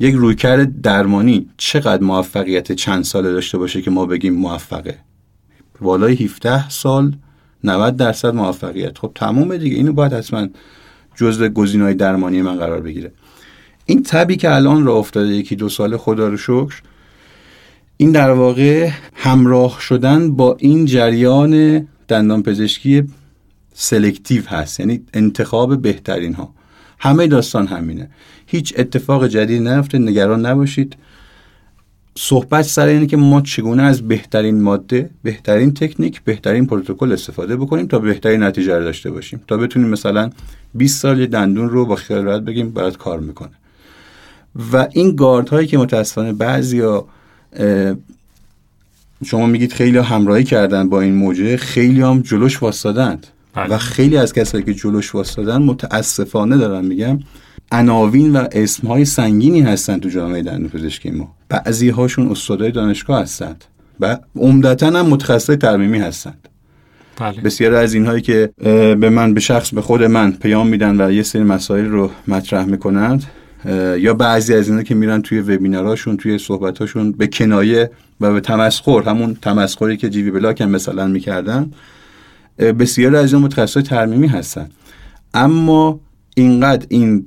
[0.00, 4.98] یک رویکرد درمانی چقدر موفقیت چند ساله داشته باشه که ما بگیم موفقه؟
[5.80, 7.16] بالای 17 سال
[7.64, 8.98] 90 درصد موفقیت.
[8.98, 9.76] خب تمومه دیگه.
[9.76, 10.48] اینو باید حتما
[11.14, 13.12] جزء گزینه‌های درمانی من قرار بگیره.
[13.86, 16.82] این تبی که الان را افتاده یکی دو سال خدا رو شکر
[17.96, 23.02] این در واقع همراه شدن با این جریان دندان پزشکی
[23.74, 26.54] سلکتیو هست یعنی انتخاب بهترین ها
[26.98, 28.10] همه داستان همینه.
[28.46, 30.96] هیچ اتفاق جدید نیفته نگران نباشید.
[32.18, 37.86] صحبت سر اینه که ما چگونه از بهترین ماده بهترین تکنیک بهترین پروتکل استفاده بکنیم
[37.86, 39.42] تا بهترین نتیجه رو داشته باشیم.
[39.46, 40.30] تا بتونیم مثلا
[40.74, 43.52] 20 سال دندون رو با خیال راحت بگیم برات کار می‌کنه.
[44.72, 47.04] و این گارد هایی که متاسفانه بعضیا
[49.24, 53.74] شما میگید خیلی همراهی کردن با این موجه خیلی هم جلوش واسدادند بله.
[53.74, 57.18] و خیلی از کسایی که جلوش واسدادن متاسفانه دارم میگم
[57.72, 63.64] عناوین و اسمهای سنگینی هستن تو جامعه دندون پزشکی ما بعضی هاشون استادای دانشگاه هستند
[64.00, 66.48] و عمدتا هم متخصص ترمیمی هستند
[67.18, 67.40] بله.
[67.40, 68.50] بسیار از اینهایی که
[69.00, 72.64] به من به شخص به خود من پیام میدن و یه سری مسائل رو مطرح
[72.64, 73.24] می‌کنند
[73.98, 79.02] یا بعضی از اینا که میرن توی وبیناراشون توی صحبتاشون به کنایه و به تمسخر
[79.02, 81.70] همون تمسخری که جیوی بلاک هم مثلا می‌کردن
[82.58, 84.68] بسیار از این متخصص ترمیمی هستن.
[85.34, 86.00] اما
[86.34, 87.26] اینقدر این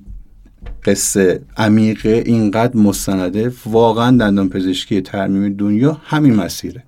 [0.86, 6.84] قصه عمیقه اینقدر مستنده واقعا دندان پزشکی ترمیم دنیا همین مسیره.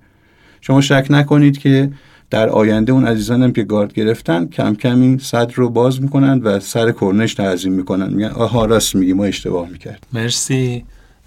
[0.60, 1.90] شما شک نکنید که
[2.30, 6.60] در آینده اون عزیزانم که گارد گرفتن کم کم این صدر رو باز می‌کنن و
[6.60, 8.12] سر کرنش تعظیم می‌کنن.
[8.12, 10.84] میگن آها راست میگی ما اشتباه می‌کرد مرسی.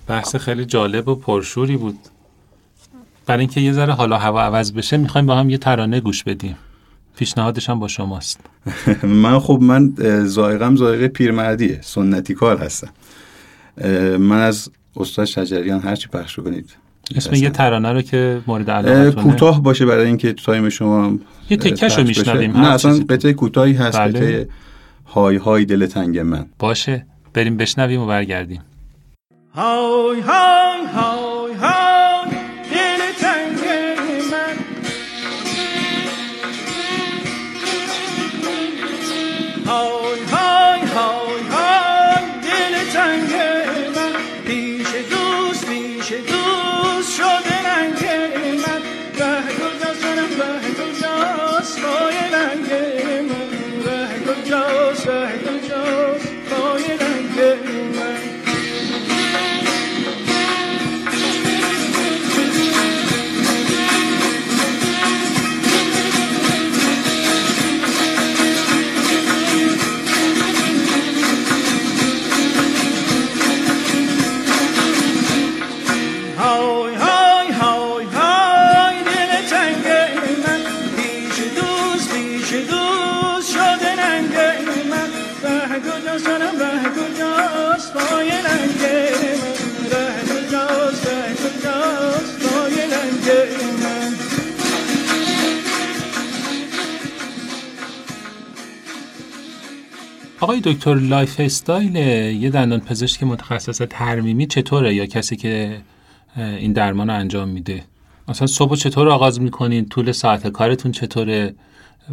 [0.08, 2.00] بحث خیلی جالب و پرشوری بود.
[3.26, 6.56] برای اینکه یه ذره حالا هوا عوض بشه می‌خوایم با هم یه ترانه گوش بدیم.
[7.18, 8.40] پیشنهادش هم با شماست.
[9.24, 9.94] من خب من
[10.26, 12.90] زائقم زائقه پیرمردیه سنتی کار هستم.
[14.18, 16.83] من از استاد شجریان هرچی پخش کنید
[17.16, 21.98] اسم یه ترانه رو که مورد علاقه کوتاه باشه برای اینکه تایم شما یه تکش
[21.98, 24.20] رو میشنویم نه اصلا قطعه کوتاهی هست بله.
[24.20, 24.48] قطعه
[25.06, 26.46] های های دل تنگ من.
[26.60, 28.62] باشه بریم بشنویم و برگردیم.
[29.56, 31.93] های های های های.
[100.40, 101.96] آقای دکتر lifestyle
[102.42, 105.82] یه دندان پزشک متخصص ترمیمی چطوره یا کسی که
[106.38, 107.84] این درمان رو انجام میده؟
[108.28, 111.56] مثلا صبح چطور آغاز می‌کنین؟ طول ساعت کارتون چطوره؟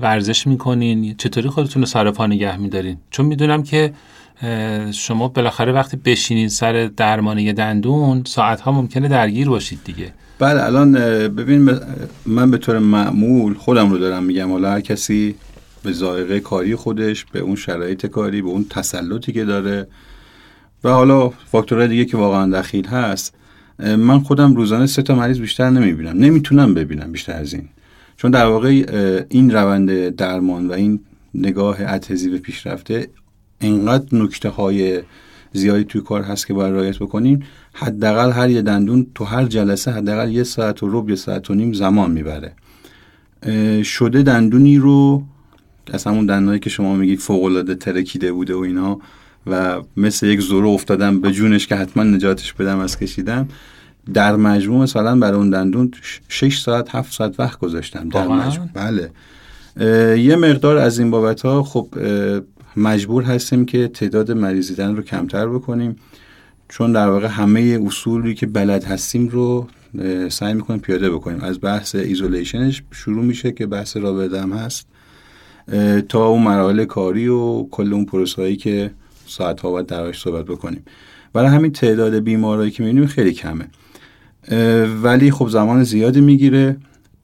[0.01, 3.93] ورزش می‌کنین؟ چطوری خودتون رو سر پا نگه میدارین؟ چون می‌دونم که
[4.93, 10.13] شما بالاخره وقتی بشینین سر درمان یه دندون ساعت ها ممکنه درگیر باشید دیگه.
[10.39, 10.93] بله الان
[11.29, 11.79] ببین
[12.27, 14.51] من به طور معمول خودم رو دارم میگم.
[14.51, 15.35] حالا هر کسی
[15.83, 19.87] به ذائقه کاری خودش به اون شرایط کاری به اون تسلطی که داره
[20.85, 23.35] و حالا فاکتورهای دیگه که واقعا دخیل هست
[23.79, 26.19] من خودم روزانه سه تا مریض بیشتر نمی‌بینم.
[26.19, 27.69] نمی‌تونم ببینم بیشتر از این.
[28.17, 28.69] چون در واقع
[29.31, 31.01] این روند درمان و این
[31.35, 33.09] نگاه اتزی به پیشرفته
[33.61, 35.03] انقدر نکته های
[35.53, 37.43] زیادی توی کار هست که باید رعایت بکنیم
[37.73, 41.55] حداقل هر یه دندون تو هر جلسه حداقل یه ساعت و ربع یه ساعت و
[41.55, 42.53] نیم زمان می‌بره.
[43.83, 45.23] شده دندونی رو
[45.93, 49.01] از همون دندونایی که شما میگید فوق العاده ترکیده بوده و اینا
[49.47, 53.49] و مثل یک زورو افتادم به جونش که حتما نجاتش بدم از کشیدن
[54.15, 55.91] در مجموع مثلا برای اون دندون
[56.29, 58.09] 6 ساعت 7 ساعت وقت گذاشتم.
[58.09, 58.69] در مجموع.
[58.75, 59.11] بله.
[60.17, 61.89] یه مقدار از این بابت ها خب
[62.77, 65.97] مجبور هستیم که تعداد مریضیدن رو کمتر بکنیم.
[66.69, 69.67] چون در واقع همه اصولی که بلد هستیم رو
[70.29, 71.41] سعی می‌کنیم پیاده بکنیم.
[71.41, 74.87] از بحث ایزولیشنش شروع میشه که بحث رابطه هست.
[76.09, 78.91] تا اون مراحل کاری و کل اون پروسهایی که
[79.27, 80.83] ساعت ها باید درش صحبت بکنیم.
[81.33, 83.67] برای همین تعداد بیمارایی که می‌بینیم خیلی کمه.
[85.03, 86.77] ولی خب زمان زیادی می‌گیره.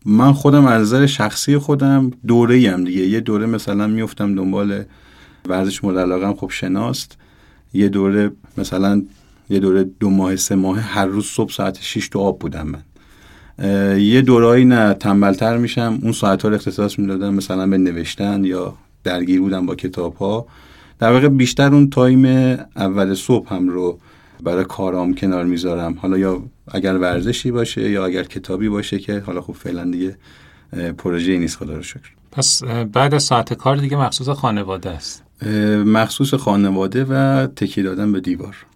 [0.06, 3.00] من خودم از نظر شخصی خودم دوره دیگه.
[3.00, 4.84] یه دوره مثلا میفتم دنبال
[5.48, 7.18] ورزش مورد علاقه خب شناست.
[7.74, 9.02] یه دوره مثلا
[9.50, 12.82] یه دوره دو ماه سه ماه هر روز صبح ساعت 6 تو آب بودم من.
[13.98, 15.98] یه دورایی نه تنبلتر میشم.
[16.02, 20.46] اون ساعت ها رو اختصاص می‌دادم مثلا به نوشتن یا درگیر بودم با کتاب ها
[20.98, 22.24] در واقع بیشتر اون تایم
[22.76, 23.98] اول صبح هم رو
[24.42, 25.94] برای کارام کنار می‌ذارم.
[25.98, 30.16] حالا یا اگر ورزشی باشه یا اگر کتابی باشه که حالا خب فعلا دیگه
[30.98, 32.10] پروژه نیست خدا رو شکر.
[32.32, 35.22] پس بعد از ساعت کار دیگه مخصوص خانواده است.
[35.84, 38.56] مخصوص خانواده و تکی دادن به دیوار.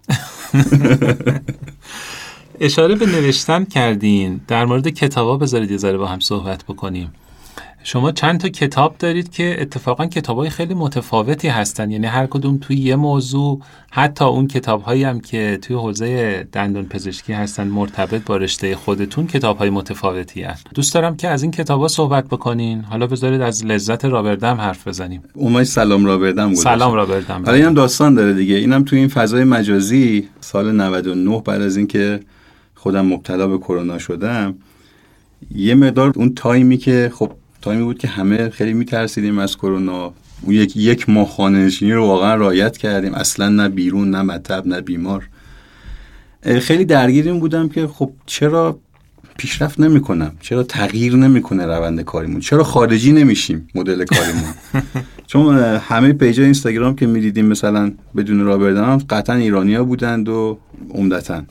[2.60, 4.40] اشاره به نوشتن کردین.
[4.48, 7.12] در مورد کتابا بذارید یه ذره با هم صحبت بکنیم.
[7.82, 11.90] شما چند تا کتاب دارید که اتفاقا کتابای خیلی متفاوتی هستن.
[11.90, 17.32] یعنی هر کدوم توی یه موضوع حتی اون کتابهایی هم که توی حوزه دندان پزشکی
[17.32, 22.28] هستن مرتبط با رشته خودتون کتابهای متفاوتی هست دوست دارم که از این کتابا صحبت
[22.28, 22.80] بکنین.
[22.80, 25.22] حالا بذارید از لذت رابردم حرف بزنیم.
[25.34, 26.62] اومای سلام رابردم گذاشت.
[26.62, 28.54] سلام رابردم حالا اینم داستان داره دیگه.
[28.54, 32.20] اینم توی این فضای مجازی سال 99 بعد از اینکه
[32.74, 34.54] خودم مبتلا به کرونا شدم
[35.54, 40.12] یه مقدار اون تایمی که خب تایمی بود که همه خیلی میترسیدیم از کرونا.
[40.42, 43.14] اون یک یک ماه خانه نشینی رو واقعا رعایت کردیم.
[43.14, 45.28] اصلا نه بیرون نه مطب نه بیمار.
[46.60, 48.78] خیلی درگیر این بودم که خب چرا
[49.38, 54.54] پیشرفت نمی‌کنم؟ چرا تغییر نمی‌کنه روند کاریمون؟ چرا خارجی نمیشیم مدل کاریمون؟
[55.30, 60.58] چون همه page ای اینستاگرام که می‌دیدیم مثلا بدون rubber dam قطعا ایرانیا بودند و
[60.94, 61.42] عمدتا.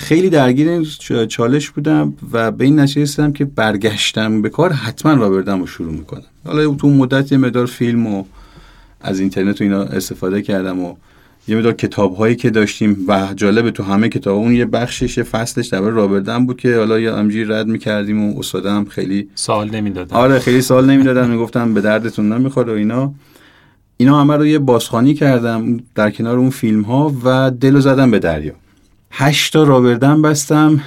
[0.00, 0.86] خیلی درگیر این
[1.26, 5.66] چالش بودم و به این نتیجه رسیدم که برگشتم به کار حتما rubber dam رو
[5.66, 6.22] شروع می‌کنم.
[6.46, 8.24] حالا تو مدت یه مقدار فیلم و
[9.00, 10.94] از اینترنت و اینا استفاده کردم و
[11.48, 15.24] یه مقدار کتاب هایی که داشتیم و جالب تو همه کتاب اون یه بخشش یه
[15.24, 19.70] فصلش درباره rubber dam بود که حالا یه همجوری رد می‌کردیم و استادم خیلی سوال
[19.70, 21.30] نمی‌دادن آره خیلی سوال نمی‌دادن.
[21.30, 23.14] می‌گفتم به دردتون نمی‌خوره و اینا.
[23.96, 28.18] اینا همه رو یه بازخوانی کردم در کنار اون فیلم ها و دلو زدم به
[28.18, 28.52] دریا.
[29.10, 30.80] هشت تا rubber dam بستم.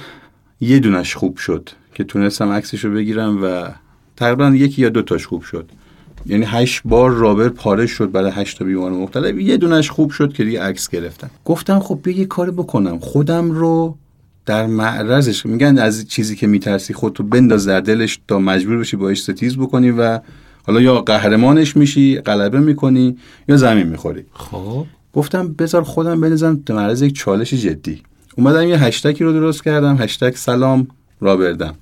[0.60, 3.68] یه دونش خوب شد که تونستم عکسش رو بگیرم و
[4.16, 5.70] تقریبا یکی یا دو تاش خوب شد.
[6.26, 9.38] یعنی هشت بار rubber پاره شد برای هشت تا بیمار مختلف.
[9.38, 11.30] یه دونش خوب شد که دیگه عکس گرفتم.
[11.44, 12.98] گفتم خب بیا یه کاری بکنم.
[12.98, 13.96] خودم رو
[14.46, 19.22] در معرضش میگن از چیزی که میترسی خودتو بنداز در دلش تا مجبور بشی باش
[19.22, 20.20] ستیز بکنی و
[20.66, 23.16] حالا یا قهرمانش میشی غلبه می‌کنی
[23.48, 24.24] یا زمین می‌خوری.
[24.32, 24.86] خب.
[25.12, 28.02] گفتم بذار خودم بنزم در معرض یک چالش جدی.
[28.36, 30.88] اومدم یه هشتکی رو درست کردم هشتگ سلام
[31.20, 31.74] رابردم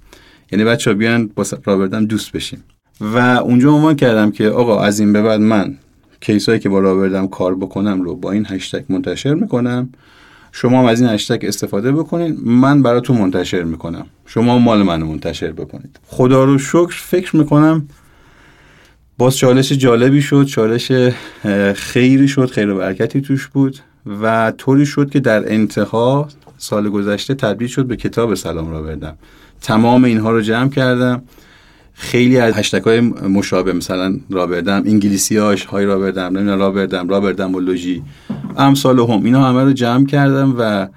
[0.52, 2.64] یعنی بچه بیان با رابردم دوست بشیم.
[3.00, 5.76] و اونجا عنوان کردم که آقا از این به بعد من
[6.20, 9.88] کیسایی که با رابردم کار بکنم رو با این هشتگ منتشر می‌کنم.
[10.52, 14.06] شما هم از این هشتگ استفاده بکنید من براتون منتشر می‌کنم.
[14.26, 16.00] شما مال منو منتشر بکنید.
[16.06, 17.88] خدا رو شکر فکر می‌کنم
[19.18, 20.92] باز چالش جالبی شد چالش
[21.74, 23.78] خیری شد خیر و برکتی توش بود
[24.22, 26.28] و طوری شد که در انتها
[26.60, 29.16] سال گذشته تبدیل شد به کتاب سلام را بردم.
[29.60, 31.22] تمام اینها رو جمع کردم.
[31.92, 34.82] خیلی از هشتگ های مشابه مثلا را بردم.
[34.86, 38.02] انگلیسی هاش های را بردم نمی‌دونم را بردم را بردم و لوژی
[38.56, 40.88] امثال هم اینا همه رو جمع کردم و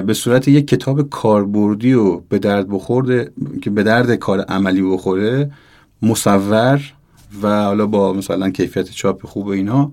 [0.00, 5.50] به صورت یک کتاب کاربردی و به درد بخورده که به درد کار عملی بخوره
[6.02, 6.80] مصور
[7.42, 9.92] و حالا با مثلا کیفیت چاپ خوب و اینا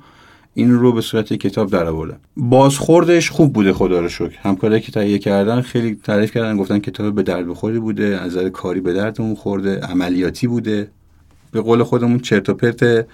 [0.57, 2.17] این رو به صورت کتاب در آوردم.
[2.37, 4.37] بازخوردش خوب بوده خدا رو شکر.
[4.41, 8.49] همکارایی که تهیه کردن خیلی تعریف کردن گفتن کتاب به درد بخوری بوده از نظر
[8.49, 10.87] کاری به دردمون خورده عملیاتی بوده.
[11.51, 13.05] به قول خودمون چرت و پرت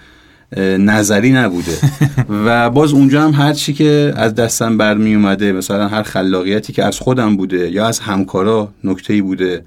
[0.78, 1.72] نظری نبوده.
[2.46, 6.84] و باز اونجا هم هر چی که از دستم برمی اومده مثلا هر خلاقیتی که
[6.84, 9.62] از خودم بوده یا از همکارا نکته‌ای بوده.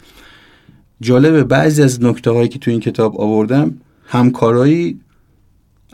[1.01, 4.99] جالبه بعضی از نکته هایی که تو این کتاب آوردم همکارایی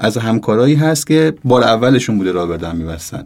[0.04, 3.26] از همکارایی هست که بار اولشون بوده را بردن میبستن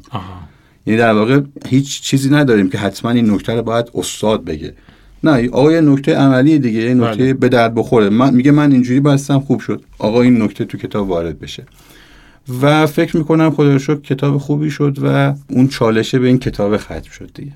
[0.85, 4.73] یعنی در واقع هیچ چیزی نداریم که حتما این نکته رو باید استاد بگه.
[5.23, 7.33] نه آقا یه نکته عملی دیگه یه نکته بله.
[7.33, 8.09] به درد بخوره.
[8.09, 9.83] من میگه من اینجوری بستم خوب شد.
[9.99, 11.65] آقا این نکته تو کتاب وارد بشه.
[12.61, 17.09] و فکر می‌کنم خدا شکر کتاب خوبی شد و اون چالشه به این کتاب ختم
[17.11, 17.51] شد دیگه.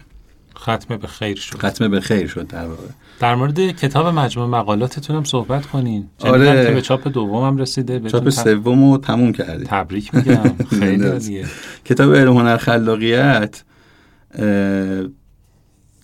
[0.59, 1.57] ختمه به خیر شد.
[1.57, 2.81] ختم به خیر شد در واقع.
[3.19, 6.05] در مورد کتاب مجموع مقالاتتون هم صحبت کنین.
[6.19, 6.65] آره.
[6.65, 9.67] که به چاپ دوم هم رسیده بهتون چاپ تب- سوم رو تموم کردیم.
[9.69, 10.55] تبریک میگم.
[10.79, 11.07] خیلی.
[11.07, 11.45] عالیه.
[11.85, 13.63] کتاب علم هنر خلاقیت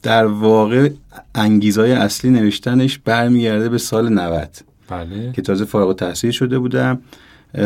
[0.04, 0.90] در واقع
[1.36, 4.50] انگیزهای اصلی نوشتنش برمیگرده به سال 90
[4.90, 5.32] بله.
[5.36, 7.00] که تازه فارغ التحصیل شده بودم.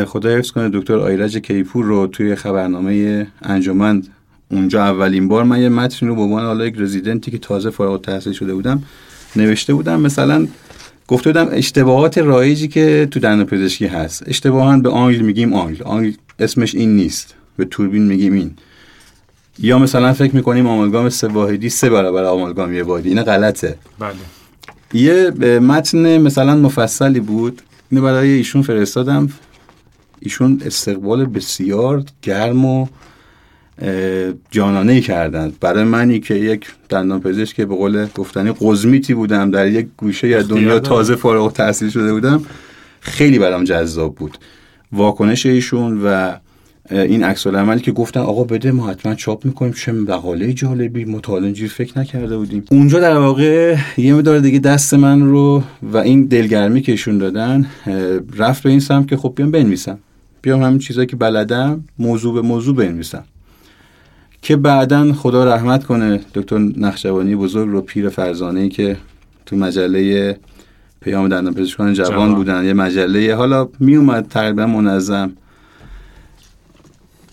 [0.06, 4.02] خدا حفظ کنه دکتر آیرج کیپور رو توی خبرنامه انجمن
[4.50, 7.92] اونجا اولین بار من یه متن رو به عنوان حالا یک رزیدنتی که تازه فارغ
[7.92, 8.82] التحصیل شده بودم
[9.36, 10.00] نوشته بودم.
[10.00, 10.46] مثلا
[11.08, 14.22] گفته بودم اشتباهات رایجی که تو دندان پزشکی هست.
[14.26, 15.82] اشتباها به angle میگیم angle.
[15.82, 17.34] angle اسمش این نیست.
[17.56, 18.50] به توربین میگیم این.
[19.58, 23.08] یا مثلا فکر می‌کنیم آمالگام سه واحدی سه برابر آمالگام یه واحدی.
[23.08, 23.78] این غلطه.
[23.98, 24.12] بله.
[24.92, 27.62] یه متن مثلا مفصلی بود.
[27.90, 29.28] اینو برای ایشون فرستادم.
[30.20, 32.86] ایشون استقبال بسیار گرم و
[34.50, 35.52] جانانه کردند.
[35.60, 40.26] برای منی که یک دندان پزشک که به قول گفتنی قزمیتی بودم در یک گوشه
[40.26, 40.78] از اختیار دنیا.
[40.78, 42.42] تازه فارغ التحصیل شده بودم
[43.00, 44.38] خیلی برام جذاب بود.
[44.92, 46.32] واکنش ایشون و
[46.90, 51.44] این عکس عملی که گفتن آقا بده ما حتما چاپ می‌کنیم چه مقاله جالبی مطالعه
[51.44, 52.64] اینجوری فکر نکرده بودیم.
[52.70, 57.66] اونجا در واقع یه مدار دیگه دست من رو و این دلگرمی که ایشون دادن
[58.36, 59.98] رفت به این سمت که خب بیام بنویسم.
[60.42, 63.24] بیام همین چیزایی که بلدم موضوع به موضوع بنویسم.
[64.42, 68.96] که بعدا خدا رحمت کنه دکتر نخجوانی بزرگ رو پیر فرزانه که
[69.46, 70.38] تو مجله
[71.00, 72.34] پیام دندان پزشکان جوان, جوان.
[72.34, 72.64] بودن.
[72.64, 75.32] یه مجله حالا می اومد تقریبا منظم.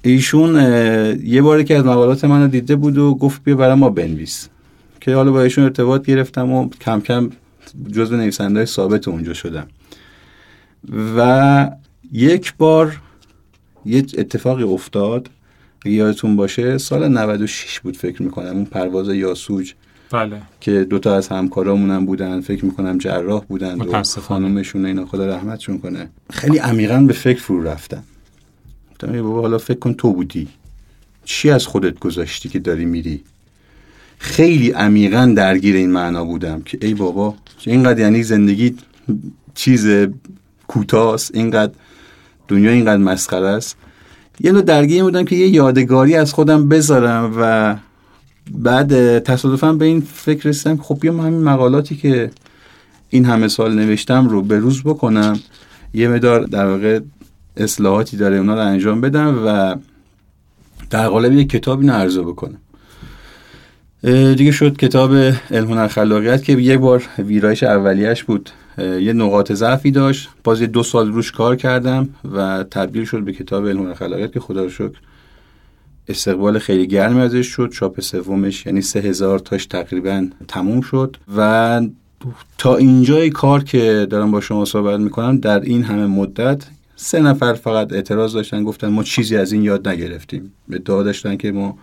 [0.01, 0.55] ایشون
[1.23, 4.49] یه باری که از مقالات من رو دیده بود و گفت بیا برای ما بنویس.
[5.01, 7.29] که حالا با ایشون ارتباط گرفتم و کم کم
[7.91, 9.67] جزو نویسنده ثابت اونجا شدم.
[11.17, 11.71] و
[12.11, 12.97] یک بار
[13.85, 15.29] یه اتفاقی افتاد.
[15.89, 19.73] یادتون باشه سال 96 بود فکر می‌کنم اون پرواز یاسوج.
[20.11, 20.41] بله.
[20.61, 24.03] که دوتا از همکارامون هم بودن فکر می‌کنم جراح بودن و.
[24.03, 26.09] خانومشون اینا خدا رحمتشون کنه.
[26.29, 28.03] خیلی عمیقا به فکر فرو رفتن.
[28.91, 30.47] گفتم ای بابا حالا فکر کن تو بودی.
[31.25, 33.23] چی از خودت گذاشتی که داری میری؟
[34.17, 37.35] خیلی عمیقا درگیر این معنا بودم که ای بابا
[37.65, 38.75] اینقدر یعنی زندگی
[39.55, 39.87] چیز
[40.67, 41.73] کوتاست اینقدر
[42.47, 43.77] دنیا اینقدر مسخره است.
[44.39, 47.75] یه نوع درگیر بودم که یه یادگاری از خودم بذارم و
[48.51, 52.31] بعد تصادفا به این فکر رسیدم خب بیام همین مقالاتی که
[53.09, 55.39] این همه سال نوشتم رو به روز بکنم.
[55.93, 56.99] یه مدار در واقع
[57.57, 59.75] اصلاحاتی داره اونا رو انجام بدم و
[60.89, 62.57] در قالب یک کتاب اینو عرضه بکنم.
[64.35, 65.15] دیگه شد کتاب
[65.51, 68.49] علم هنر خلاقیت که یک بار ویرایش اولیش بود.
[68.77, 70.29] یه نقاط ضعفی داشت.
[70.43, 74.69] باز دو سال روش کار کردم و تبدیل شد به کتاب علم خلاقیت که خدا
[74.69, 74.99] شکر
[76.07, 77.69] استقبال خیلی گرمی ازش شد.
[77.71, 81.81] چاپ سومش یعنی سه هزار تاش تقریبا تموم شد و
[82.57, 86.63] تا اینجای کار که دارم با شما صحبت می‌کنم در این همه مدت
[86.95, 90.53] سه نفر فقط اعتراض داشتن گفتن ما چیزی از این یاد نگرفتیم.
[90.71, 91.77] ادعا داشتن که ما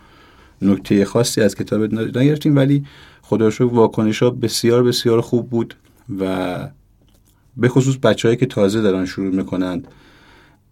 [0.63, 2.85] نکته خاصی از کتاب نگرفتیم ولی
[3.23, 5.75] خدا شکر واکنش ها بسیار بسیار خوب بود
[6.21, 6.57] و
[7.57, 9.89] به خصوص بچههایی که تازه دارن شروع می‌کنند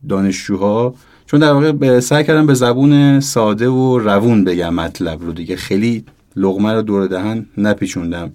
[0.09, 0.95] دانشجوها
[1.27, 5.57] چون در واقع سعی کردم به زبون ساده و روون بگم مطلب رو دیگه.
[5.57, 6.05] خیلی
[6.37, 8.33] لغمه رو دور دهن نپیچوندم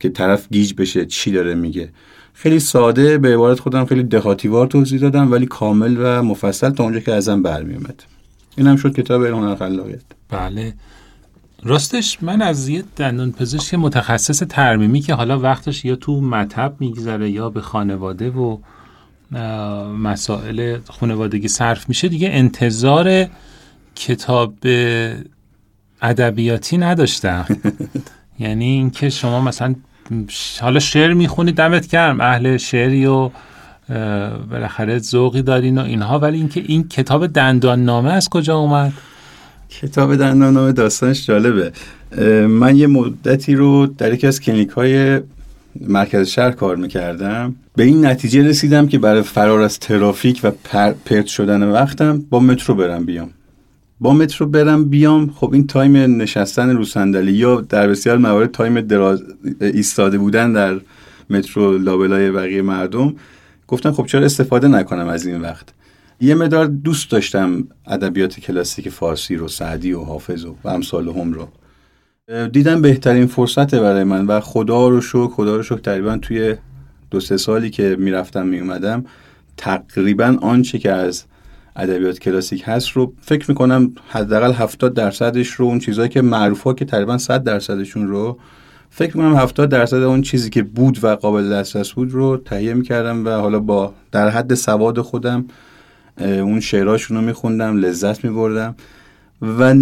[0.00, 1.88] که طرف گیج بشه چی داره میگه.
[2.32, 7.00] خیلی ساده به عبارت خودم خیلی دهاتیوار توضیح دادم ولی کامل و مفصل تا اونجا
[7.00, 8.02] که ازم برمیومد
[8.56, 10.74] این هم شد کتاب هنر خلاقیت بله.
[11.64, 17.30] راستش من از یه دندان پزشک متخصص ترمیمی که حالا وقتش یا تو مطب میگذره
[17.30, 18.58] یا به خانواده و
[20.02, 23.26] مسائل خانوادگی صرف میشه دیگه انتظار
[23.94, 24.54] کتاب
[26.02, 27.46] ادبیاتی نداشتم.
[28.38, 29.74] یعنی اینکه شما مثلا
[30.60, 33.30] حالا شعر می‌خونید دمت گرم اهل شعری و
[34.50, 38.92] بالاخره ذوقی دارین و اینها ولی اینکه این کتاب دندان نامه از کجا اومد؟
[39.80, 41.72] کتاب دنداننامه داستانش جالبه.
[42.46, 45.20] من یه مدتی رو در یکی از کلینیک های
[45.80, 47.54] مرکز شهر کار می‌کردم.
[47.76, 52.40] به این نتیجه رسیدم که برای فرار از ترافیک و پر- پرت شدن وقتم با
[52.40, 53.30] مترو برم بیام.
[54.00, 58.80] با مترو برم بیام خب این time نشستن رو صندلی یا در بسیار موارد time
[58.80, 59.22] دراز
[59.60, 60.80] ایستاده بودن در
[61.30, 63.14] مترو لابلای بقیه مردم
[63.68, 65.66] گفتم خب چرا استفاده نکنم از این وقت؟
[66.22, 71.32] یه مقدار دوست داشتم ادبیات کلاسیک فارسی رو سعدی و حافظ و, و امثال هم
[71.32, 71.48] رو.
[72.48, 76.54] دیدم بهترین فرصته برای من و خدا رو شکر خدا رو شکر تقریبا توی
[77.10, 79.04] دو سه سالی که می‌رفتم میومدم
[79.56, 81.24] تقریبا آنچه که از
[81.76, 86.84] ادبیات کلاسیک هست رو فکر می‌کنم حداقل 70 درصدش رو اون چیزهایی که معروفه که
[86.84, 88.38] تقریبا 100 درصدشون رو
[88.90, 93.26] فکر می‌کنم 70 درصد اون چیزی که بود و قابل دسترس بود رو تهیه می‌کردم
[93.26, 95.44] و حالا با در حد سواد خودم
[96.18, 98.74] اون شعراشون رو میخوندم لذت میبردم.
[99.42, 99.74] و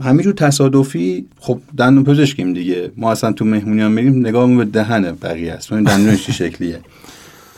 [0.00, 2.92] همینجور تصادفی خب دندون پزشکیم دیگه.
[2.96, 5.72] ما اصلا تو مهمونی هم میریم نگاهمون به دهن بقیه است.
[5.72, 6.80] این دندونش چه شکلیه؟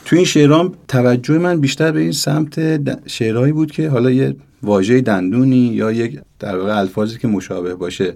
[0.05, 5.01] تو این شعرام توجه من بیشتر به این سمت شعرهایی بود که حالا یه واژه
[5.01, 8.13] دندونی یا یک در واقع الفاظی که مشابه باشه.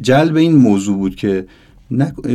[0.00, 1.46] جلب این موضوع بود که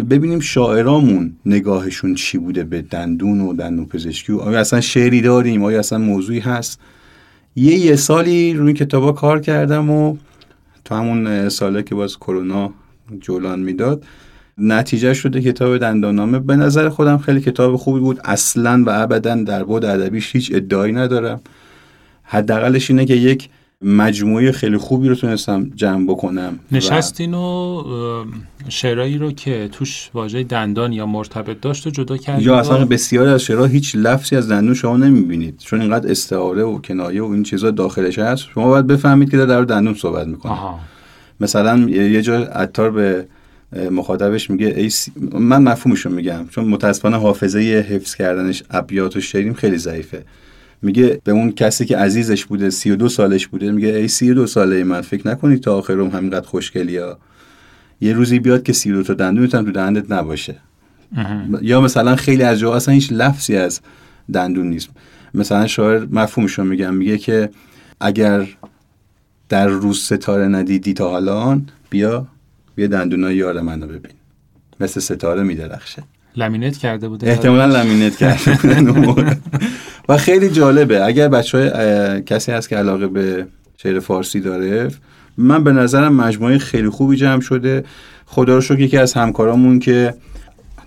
[0.09, 5.63] ببینیم شاعرامون نگاهشون چی بوده به دندون و دندون پزشکی و آیا اصلا شعری داریم؟
[5.63, 6.79] آیا اصلا موضوعی هست؟
[7.55, 10.17] یه یه سالی روی کتابا کار کردم و
[10.85, 12.73] تو همون ساله که باز کرونا
[13.19, 14.03] جولان می‌داد
[14.57, 18.19] نتیجه شده کتاب دندانامه به نظر خودم خیلی کتاب خوبی بود.
[18.23, 21.41] اصلا و ابدا در بود ادبیش هیچ ادعایی ندارم.
[22.23, 23.49] حداقلش اینه که یک
[23.81, 27.83] مجموعه خیلی خوبی رو تونستم جمع بکنم نشستین و
[28.69, 33.29] شعرهایی رو که توش واژه دندان یا مرتبط داشت و جدا کردین یا اصلا بسیاری
[33.29, 35.57] از شعرها هیچ لفظی از دندون شما نمی‌بینید.
[35.57, 38.47] چون اینقدر استعاره و کنایه و این چیزا داخلش هست.
[38.53, 40.51] شما باید بفهمید که در دندون صحبت می‌کنه.
[40.51, 40.79] آها.
[41.39, 43.27] مثلا یه جا عطار به
[43.91, 45.11] مخاطبش میگه ای سی...
[45.33, 47.59] من مفهومشو میگم چون متاسفانه حافظه
[47.89, 50.23] حفظ کردنش ابیات و شعریم خیلی ضعیفه.
[50.81, 55.01] میگه به اون کسی که عزیزش بوده 32 سالش بوده میگه ای 32 ساله من
[55.01, 57.17] فکر نکنید تا آخر عمر همینقدر خوشگلی ها.
[58.01, 60.55] یه روزی بیاد که 32 تا دندونت هم تو دهنت نباشه.
[61.61, 63.81] یا مثلا خیلی از جاها اصلا هیچ لفظی از
[64.33, 64.89] دندون نیست.
[65.33, 67.49] مثلا شاعر مفهومشو میگم میگه که
[67.99, 68.47] اگر
[69.49, 72.27] در روز ستاره ندیدی تا حالا بیا
[72.75, 74.11] بیا دندونای یار منو ببین.
[74.79, 76.03] مثل ستاره میدرخشه.
[76.35, 77.27] لمینت کرده بوده.
[77.27, 79.41] احتمالا لمینت کرده بودن.
[80.09, 81.05] و خیلی جالبه.
[81.05, 83.47] اگر بچه های کسی هست که علاقه به
[83.77, 84.91] شعر فارسی داره
[85.37, 87.83] من به نظرم مجموعه خیلی خوبی جمع شده.
[88.25, 90.13] خدا رو شکر یکی از همکارامون که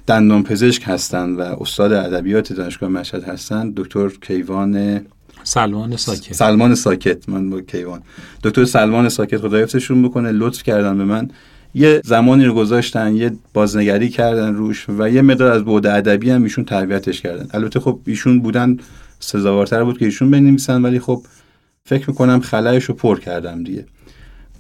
[0.06, 5.00] دندان پزشک هستن و استاد ادبیات دانشگاه مشهد هستن دکتر کیوان
[5.42, 6.34] سلمان ساکت.
[6.34, 7.28] سلمان ساکت.
[7.28, 8.02] من با کیوان.
[8.44, 11.30] دکتر سلمان ساکت خدا حفظشون بکنه لطف کردن به من.
[11.74, 16.42] یه زمانی رو گذاشتن یه بازنگری کردن روش و یه مقدار از بعد ادبی هم
[16.42, 17.48] ایشون تربیتش کردن.
[17.54, 18.76] البته خب ایشون بودن
[19.20, 21.22] سزاوارتر بود که ایشون بنویسن ولی خب
[21.84, 23.86] فکر می‌کنم خلایش رو پر کردم دیگه.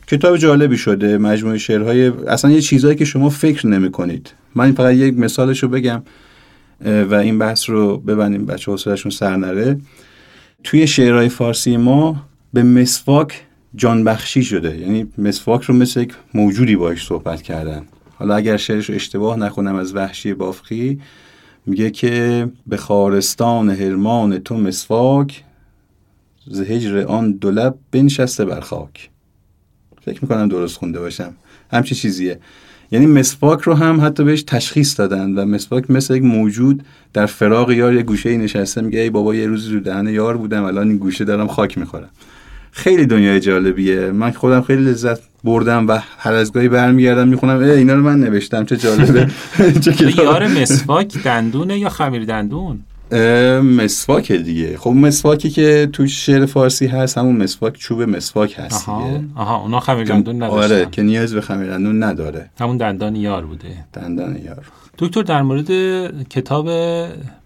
[0.06, 4.94] کتاب جالبی شده مجموعه شعرهای اصلا یه چیزهایی که شما فکر نمی کنید من فقط
[4.94, 6.02] یک مثالش رو بگم
[7.10, 9.80] و این بحث رو ببندیم بچه حوصله‌شون سر نره.
[10.64, 13.44] توی شعرهای فارسی ما به مسواک
[13.74, 14.78] جان بخشی شده.
[14.78, 17.82] یعنی مسواک رو مثل یک موجودی باش صحبت کردن.
[18.14, 21.00] حالا اگر شعرش رو اشتباه نکنم از وحشی بافقی
[21.66, 25.44] میگه که به خارستان هرمان تو مسواک
[26.46, 29.10] ز هجر آن دولب بنشسته بر خاک.
[30.02, 31.32] فکر می‌کنم درست خونده باشم.
[31.72, 32.38] همچی چیزیه.
[32.92, 36.82] یعنی مسواک رو هم حتی بهش تشخیص دادن و مسواک مثل یک موجود
[37.12, 40.64] در فراغ یار یه گوشه نشسته میگه ای بابا یه روزی رو دهن یار بودم
[40.64, 42.10] الان این گوشه دارم خاک می‌خورم.
[42.72, 44.10] خیلی دنیای جالبیه.
[44.10, 48.20] من خودم خیلی لذت بردم و هر از گاهی برمیگردم می‌خونم ای اینا رو من
[48.20, 49.26] نوشتم چه جالبه.
[49.84, 50.24] چه کتاب.
[50.24, 52.80] یار مسواک دندونه یا خمیر دندون؟
[53.62, 54.76] مسواک دیگه.
[54.76, 59.24] خب مسواکی که تو شعر فارسی هست همون مسواک چوب مسواک هست آها دیگه.
[59.34, 62.50] آها اونا خمیر دندون آره نداشتن که نیاز به خمیردندون نداره.
[62.60, 63.84] همون دندان یار بوده.
[63.92, 64.64] دندان یار.
[64.98, 65.70] دکتر در مورد
[66.28, 66.68] کتاب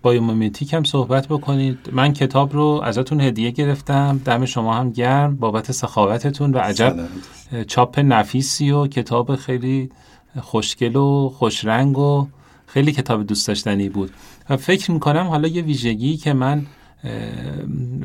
[0.02, 1.78] biomimetic هم صحبت بکنید.
[1.92, 4.20] من کتاب رو ازتون هدیه گرفتم.
[4.24, 5.36] دم شما هم گرم.
[5.36, 6.96] بابت سخاوتتون و عجب.
[7.62, 9.90] چاپ نفیسی و کتاب خیلی
[10.40, 12.26] خوشگل و خوشرنگ و
[12.66, 14.10] خیلی کتاب دوست داشتنی بود.
[14.50, 16.66] و فکر می‌کنم حالا یه ویژگی که من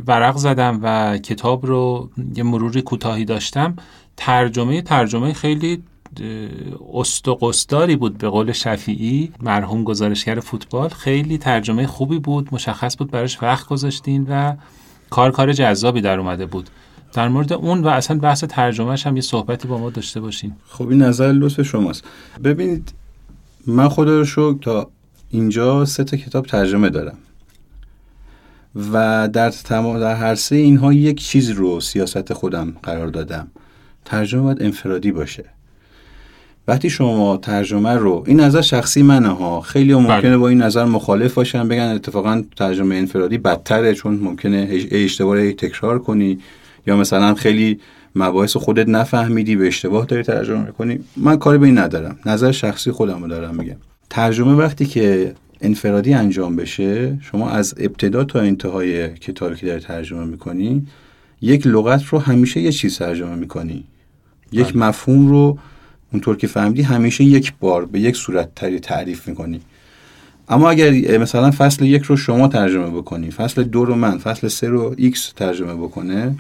[0.08, 3.76] ورق زدم و کتاب رو یه مروری کوتاهی داشتم
[4.18, 5.84] ترجمه ترجمه خیلی
[6.22, 10.90] اه، است و قصداری بود به قول شفیعی مرحوم گزارشگر فوتبال.
[10.90, 14.56] خیلی ترجمه خوبی بود مشخص بود براش وقت گذاشتین و
[15.10, 16.70] کار کار جذابی در اومده بود.
[17.14, 20.54] در مورد اون و اصلا بحث ترجمهش هم یه صحبتی با ما داشته باشین.
[20.68, 22.04] خب این نظر لطف شماست.
[22.44, 22.94] ببینید
[23.68, 24.90] من خدا رو شکر تا
[25.30, 27.18] اینجا سه تا کتاب ترجمه دارم.
[28.94, 33.48] و در تمام در هر سه اینها یک چیز رو سیاست خودم قرار دادم.
[34.06, 35.46] ترجمه باید انفرادی باشه.
[36.68, 39.62] وقتی شما ترجمه رو این نظر شخصی منه ها.
[39.62, 40.38] خیلی ممکنه بله.
[40.38, 46.40] با این نظر مخالف باشن بگن اتفاقا ترجمه انفرادی بدتره چون ممکنه اشتباه تکرار کنی.
[46.88, 47.80] یا مثلا خیلی
[48.16, 51.00] مباحث خودت نفهمیدی به اشتباه داری ترجمه می‌کنی.
[51.18, 52.20] من کاری به این ندارم.
[52.26, 53.76] نظر شخصی خودم رو دارم میگم.
[54.10, 60.26] ترجمه وقتی که انفرادی انجام بشه شما از ابتدا تا انتهای کتابی که داری ترجمه
[60.26, 60.88] می‌کنی
[61.42, 63.84] یک لغت رو همیشه یه چیز ترجمه می‌کنی.
[64.52, 65.58] یک مفهوم رو
[66.14, 69.62] اونطور که فهمیدی همیشه یک بار به یک صورت تری تعریف می‌کنی.
[70.50, 74.68] اما اگر مثلا فصل یک رو شما ترجمه بکنی فصل دو رو من فصل سه
[74.68, 76.36] رو X ترجمه بکنه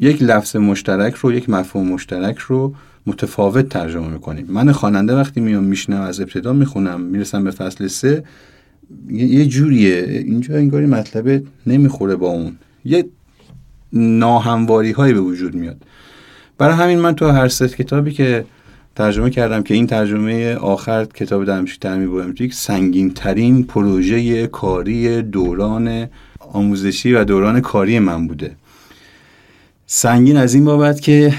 [0.00, 2.74] یک لفظ مشترک رو یک مفهوم مشترک رو
[3.06, 4.46] متفاوت ترجمه می‌کنیم.
[4.48, 8.24] من خواننده وقتی میام میشنم از ابتدا می‌خونم می‌رسم به فصل سه
[9.10, 10.24] یه یه جوریه.
[10.26, 12.56] اینجا انگاری مطلب نمی‌خوره با اون.
[12.84, 13.04] یه
[13.92, 15.76] ناهمواری هایی به وجود میاد.
[16.58, 18.44] برای همین من تو هر سه کتابی که
[18.96, 26.08] ترجمه کردم که این ترجمه آخر کتاب دمشق تعمیم بایومتریک سنگین ترین پروژه کاری دوران
[26.52, 28.56] آموزشی و دوران کاری من بوده.
[29.88, 31.34] سنگین از این بابت که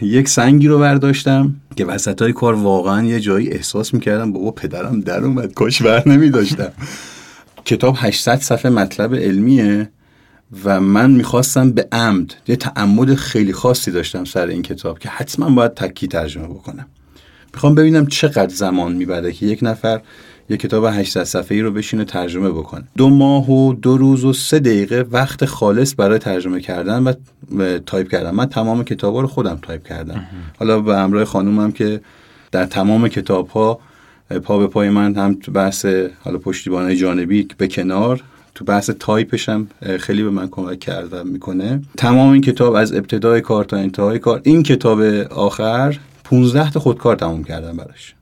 [0.00, 5.00] یک سنگی رو برداشتم که وسط های کار واقعا یه جایی احساس می‌کردم بابا پدرم
[5.00, 6.72] در اومد کاش بر نمیداشتم.
[7.64, 9.90] کتاب 800 صفحه مطلب علمیه
[10.64, 15.50] و من می‌خواستم به عمد یه تعمد خیلی خاصی داشتم سر این کتاب که حتما
[15.50, 16.86] باید تکی ترجمه بکنم.
[17.54, 20.00] می‌خوام ببینم چقدر زمان می‌بره که یک نفر
[20.48, 24.58] یک کتاب 800 صفحه‌ای رو بشینه ترجمه بکنه دو ماه و دو روز و سه
[24.58, 27.12] دقیقه وقت خالص برای ترجمه کردن و
[27.78, 28.30] تایپ کردن.
[28.30, 30.26] من تمام کتابا رو خودم تایپ کردم.
[30.58, 32.00] حالا به همراه خانومم که
[32.52, 33.78] در تمام کتاب ها
[34.42, 35.86] پا به پای من هم تو بحث
[36.20, 38.22] حالا پشتیبانای جانبی به کنار
[38.54, 39.68] تو بحث تایپش هم
[40.00, 41.82] خیلی به من کمک کرد و می‌کنه.
[41.96, 47.16] تمام این کتاب از ابتدای کار تا انتهای کار این کتاب آخر 15 تا خودکار
[47.16, 48.14] تموم کردم براش.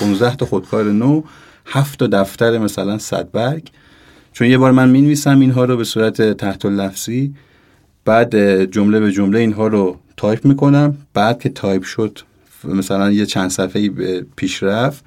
[0.00, 1.22] 15 تا خودکار نو
[1.66, 3.68] هفت تا دفتر مثلا صد برگ.
[4.32, 7.34] چون یه بار من می نویسم اینها رو به صورت تحت لفظی
[8.04, 10.96] بعد جمله به جمله اینها رو تایپ می‌کنم.
[11.14, 12.18] بعد که تایپ شد
[12.64, 13.88] مثلا یه چند صفحه
[14.36, 15.04] پیش رفت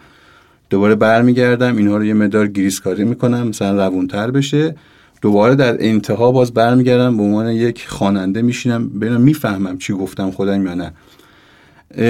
[0.69, 4.75] دوباره برمیگردم اینها رو یه مقدار گریسکاری می‌کنم مثلا روونتر بشه.
[5.21, 10.65] دوباره در انتها باز برمیگردم به عنوان یک خواننده میشینم ببینم می‌فهمم چی گفتم خودم
[10.65, 10.93] یا نه.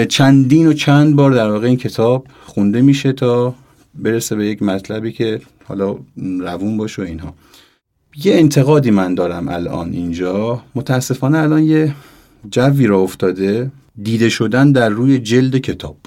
[0.09, 3.55] چندین و چند بار در واقع این کتاب خونده میشه تا
[3.95, 7.33] برسه به یک مطلبی که حالا روون باشه و اینها.
[8.23, 10.63] یه انتقادی من دارم الان اینجا.
[10.75, 11.95] متاسفانه الان یه
[12.51, 13.71] جوی را افتاده.
[14.03, 15.97] دیده شدن در روی جلد کتاب.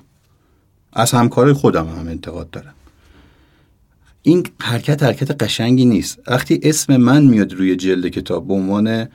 [0.93, 2.75] از همکار خودم هم انتقاد دارم.
[4.23, 6.19] این حرکت حرکت قشنگی نیست.
[6.27, 9.09] وقتی اسم من میاد روی جلد کتاب به عنوان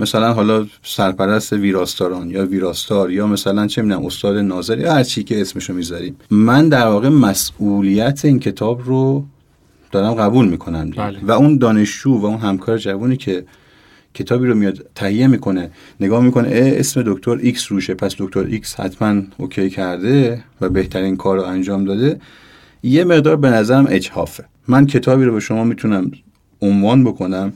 [0.00, 5.24] مثلا حالا سرپرست ویراستاران یا ویراستار یا مثلا چه می‌دونم استاد ناظر یا هر چی
[5.24, 9.24] که اسمشو می‌ذاریم من در واقع مسئولیت این کتاب رو
[9.92, 10.90] دارم قبول می‌کنم.
[10.90, 11.18] بله.
[11.22, 13.44] و اون دانشجو و اون همکار جوونی که
[14.14, 15.70] کتابی رو میاد تهیه می‌کنه
[16.00, 21.16] نگاه می‌کنه اه اسم دکتر X روشه پس دکتر X حتما OK کرده و بهترین
[21.16, 22.20] کار رو انجام داده
[22.82, 26.10] یه مقدار به نظرم اجحافه من کتابی رو به شما می‌تونم
[26.62, 27.52] عنوان بکنم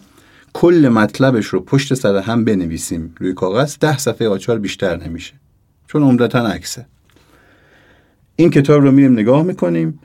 [0.59, 5.33] کل مطلبش رو پشت سر هم بنویسیم روی کاغذ ده صفحه آچهار بیشتر نمیشه.
[5.87, 6.87] چون عمدتا عکسه.
[8.37, 9.99] این کتاب رو میریم نگاه می‌کنیم.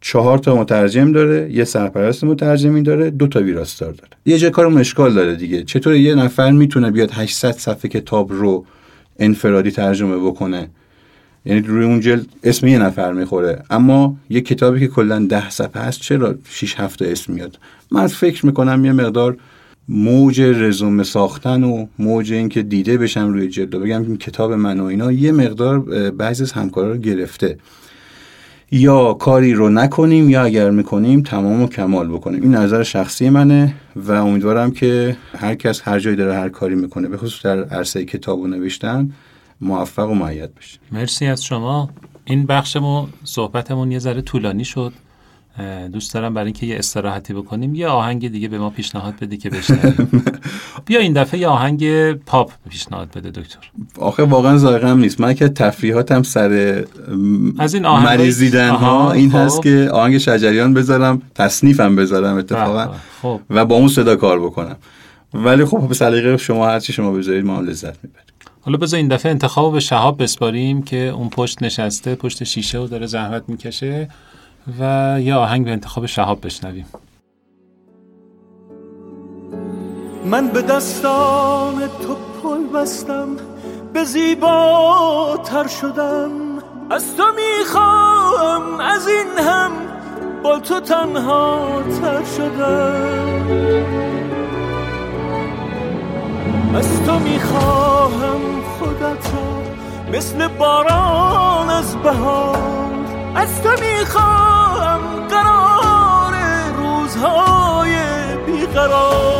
[0.00, 4.10] چهار تا مترجم داره یه سرپرست مترجمی داره دو تا ویراستار داره.
[4.26, 5.62] یه جای کارم اشکال داره دیگه.
[5.62, 8.66] چطور یه نفر می‌تونه بیاد 800 صفحه کتاب رو
[9.18, 10.68] انفرادی ترجمه بکنه؟
[11.44, 13.62] یعنی روی اون جلد اسم یه نفر می‌خوره.
[13.70, 17.58] اما یه کتابی که کلا ده صفحه هست چرا 6 7 اسم میاد؟
[17.90, 19.36] من فکر می‌کنم یه مقدار
[19.88, 24.84] موج رزومه ساختن و موج اینکه دیده بشم روی جلد بگم این کتاب من و
[24.84, 25.78] اینا یه مقدار
[26.10, 27.58] بعضی از همکارا رو گرفته.
[28.70, 32.42] یا کاری رو نکنیم یا اگر می‌کنیم تمام و کمال بکنیم.
[32.42, 37.08] این نظر شخصی منه و امیدوارم که هر کس هر جایی داره هر کاری می‌کنه.
[37.08, 39.12] به خصوص در عرصه کتاب و نوشتن
[39.60, 40.78] موفق و معید بشه.
[40.92, 41.90] مرسی از شما.
[42.24, 44.92] این بخشمون صحبتمون یه ذره طولانی شد.
[45.92, 47.74] دوست دارم برای اینکه یه استراحتی بکنیم.
[47.74, 50.24] یه آهنگ دیگه به ما پیشنهاد بده که بشنویم.
[50.86, 53.58] بیا این دفعه یه آهنگ پاپ پیشنهاد بده دکتر.
[53.98, 55.20] آخه واقعا ذائقه‌ام نیست.
[55.20, 56.84] من که تفریحاتم سر
[57.58, 59.38] از این آهنگای- مریضیدن ها این خب.
[59.38, 62.84] هست که آهنگ شجریان بذارم تصنیفم بذارم اتفاقا.
[62.84, 63.40] به به، خب.
[63.50, 64.76] و با اون صدا کار بکنم.
[65.34, 68.26] ولی خب به سلیقه شما هر چی شما بذارید ما لذت می‌بریم.
[68.60, 72.86] حالا بذار این دفعه انتخاب به شهاب بسپاریم که اون پشت نشسته پشت شیشه و
[72.86, 74.08] داره زحمت می‌کشه.
[74.80, 76.86] و یه آهنگ به انتخاب شهاب بشنویم.
[80.24, 83.28] من به دستان تو پل بستم
[83.92, 86.30] به زیباتر شدم.
[86.90, 89.70] از تو می‌خواهم از این هم
[90.42, 93.86] با تو تنها تر شدم.
[96.74, 98.40] از تو می‌خواهم
[98.78, 99.32] خودت
[100.12, 102.58] مثل باران از بهار.
[103.34, 104.51] از تو می‌خواهم قرار
[107.22, 107.96] روزهای
[108.46, 109.32] بیقرار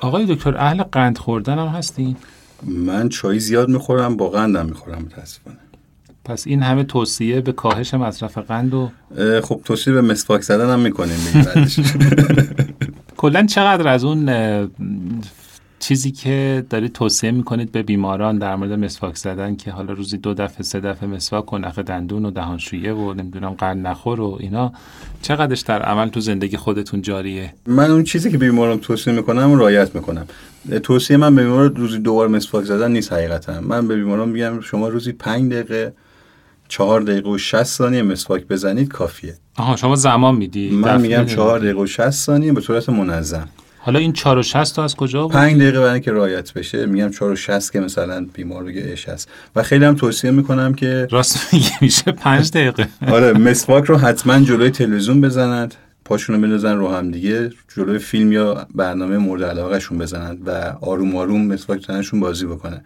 [0.00, 2.16] آقای دکتر اهل قند خوردن هم هستین؟
[2.62, 5.56] من چای زیاد می‌خورم با قندم می‌خورم متاسفانه.
[6.24, 8.90] پس این همه توصیه به کاهش مصرف قند و
[9.42, 11.18] خب توصیه به مسواک زدن هم می‌کنیم.
[13.16, 14.28] کلا چقدر از اون
[15.82, 20.34] چیزی که دارید توصیه می‌کنید به بیماران در مورد مسواک زدن که حالا روزی دو
[20.34, 24.72] دفعه سه دفعه مسواک و نخ دندون و دهانشویه و نمی‌دونم قند نخور و اینا
[25.22, 29.54] چقدرش در عمل تو زندگی خودتون جاریه؟ من اون چیزی که به بیمارم توصیه می‌کنم
[29.54, 30.26] رعایت می‌کنم.
[30.82, 33.60] توصیه من به بیمار روزی دوبار مسواک زدن نیست حقیقتا.
[33.60, 35.92] من به بیماران میگم شما روزی پنج دقیقه
[36.68, 39.34] چهار دقیقه و 60 ثانیه مسواک بزنید کافیه.
[39.56, 40.70] آها شما زمان میدی.
[40.70, 41.26] من میگم.
[41.26, 43.48] چهار دقیقه و 60 ثانیه به صورت منظم.
[43.84, 46.86] حالا این 4 و 60 تا از کجا بود؟ پنج دقیقه برای اینکه رایت بشه
[46.86, 50.74] میگم 4 و 60 که مثلا بیمار بگه اش هست و خیلی هم توصیه می‌کنم
[50.74, 52.88] که راست میگی میشه 5 دقیقه.
[53.12, 55.74] آره مسواک رو حتما جلوی تلویزیون بزنند
[56.04, 61.46] پاشونو بندازن رو هم دیگه جلوی فیلم یا برنامه مورد علاقهشون بزنند و آروم آروم
[61.46, 62.84] مسواک زنشون بازی بکنه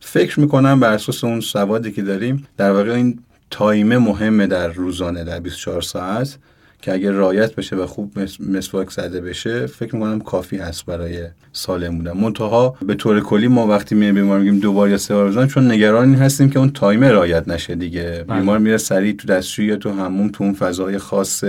[0.00, 3.18] فکر می‌کنم بر اساس اون سوادی که داریم در واقع این
[3.50, 6.38] تایمه مهمه در روزانه در 24 ساعت
[6.82, 11.24] که اگر رایت بشه و خوب مس- مسواک زده بشه فکر می‌کنم کافی هست برای
[11.52, 12.12] سالم بودن.
[12.12, 15.46] منتها به طور کلی ما وقتی میریم بیمار میگیم دو بار یا سه بار بزنیم
[15.46, 18.24] چون نگران این هستیم که اون تایمه رایت نشه دیگه.
[18.28, 18.38] بله.
[18.40, 21.44] بیمار میره سریع تو دستشویی یا تو هموم تو اون فضای خاص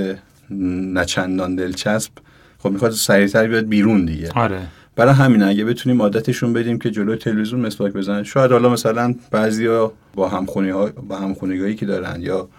[0.93, 2.11] نچندان دلچسب.
[2.59, 4.29] خب می‌خواد سریعتر بیاد بیرون دیگه.
[4.35, 4.59] آره.
[4.95, 9.93] برای همین اگه بتونیم عادتشون بدیم که جلوی تلویزیون مسواک بزنن شاید حالا مثلا بعضیا
[10.15, 12.49] با همخونی ها با همخونگی که دارن یا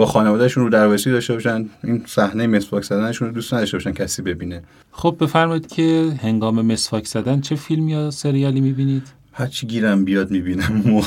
[0.00, 4.22] با خانوادهشون رو درواسی داشته باشن این صحنه مسواک زدنشون رو دوست نداشته باشن کسی
[4.22, 4.62] ببینه.
[4.92, 11.02] خب بفرمایید که هنگام مسواک زدن چه فیلم یا سریالی می‌بینید؟ هرچی گیرم بیاد می‌بینم.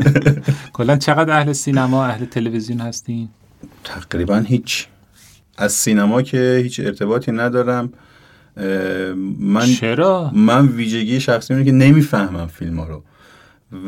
[0.72, 3.28] کلا چقدر اهل سینما اهل تلویزیون هستین؟
[3.84, 4.86] تقریبا هیچ.
[5.58, 7.92] از سینما که هیچ ارتباطی ندارم.
[9.38, 13.02] من چرا؟ من ویژگی شخصی اینه که نمی‌فهمم فیلم ها رو.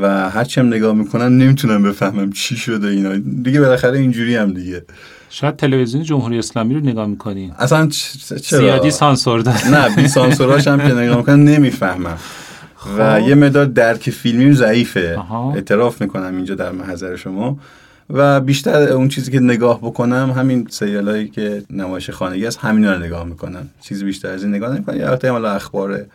[0.01, 3.17] و هرچی هم نگاه می‌کنم نمی‌تونم بفهمم چی شده اینا.
[3.43, 4.85] دیگه بالاخره اینجوری هم دیگه.
[5.31, 7.53] شاید تلویزیون جمهوری اسلامی رو نگاه می‌کنین.
[7.59, 9.71] اصلا چرا؟ زیادی سانسور داره.
[9.71, 12.19] نه بی سانسوراش هم که نگاه می‌کنم نمی‌فهمم.
[12.99, 13.29] و خب.
[13.29, 15.19] یه مدار درک فیلمی ضعیفه.
[15.55, 17.59] اعتراف می‌کنم اینجا در محضر شما.
[18.11, 22.85] و بیشتر اون چیزی که نگاه بکنم همین سریال هایی که نمایش خانگی است همین
[22.85, 26.07] رو نگاه می‌کنم چیزی بیشتر از این نگاه نمی‌کنم یا حالا اخبار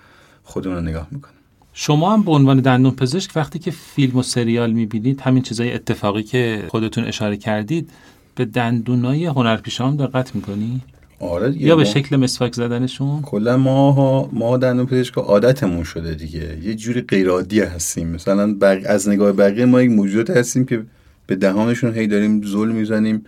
[0.44, 1.34] خودمون رو نگاه می‌کنم
[1.74, 6.24] شما هم به عنوان دندون پزشک وقتی که فیلم و سریال می‌بینید همین چیزای اتفاقی
[6.24, 7.90] که خودتون اشاره کردید
[8.36, 10.82] به دندونای هنرپیشه هم دقت می‌کنی؟
[11.20, 16.76] آره یا به شکل مسواک زدنشون؟ کلا ما ما دندون پزشک عادتمون شده دیگه یه
[16.76, 18.82] جوری غیر عادی هستیم مثلا بق...
[18.86, 20.86] از نگاه بقیه ما یک موجودات هستیم که
[21.28, 23.24] به دهانشون هی داریم زل می‌زنیم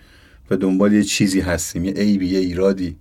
[0.51, 2.95] و دنبال یه چیزی هستیم یه عیبی یه ایرادی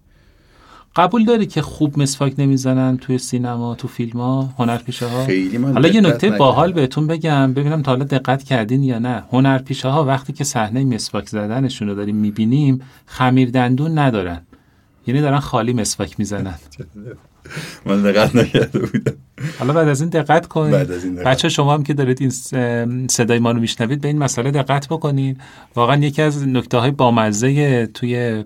[0.96, 5.72] قبول داری که خوب مسواک نمی‌زنن توی سینما تو فیلم ها هنرپیشه ها خیلی من
[5.72, 6.30] حالا یه نکته.
[6.30, 9.22] باحال بهتون بگم ببینم تا حالا دقت کردین یا نه.
[9.32, 14.40] هنرپیشه ها وقتی که صحنه مسواک زدنشون رو داریم می‌بینیم خمیر دندون ندارن.
[15.06, 16.54] یعنی دارن خالی مسواک می‌زنن.
[17.86, 19.12] من دقت نکرده بودم.
[19.58, 21.26] حالا بعد از این دقت کنید بعد از این دقت.
[21.26, 25.40] بچه شما هم که دارید این صدای ما رو میشنوید به این مسئله دقت بکنید
[25.74, 28.44] واقعا یکی از نکته های بامزه توی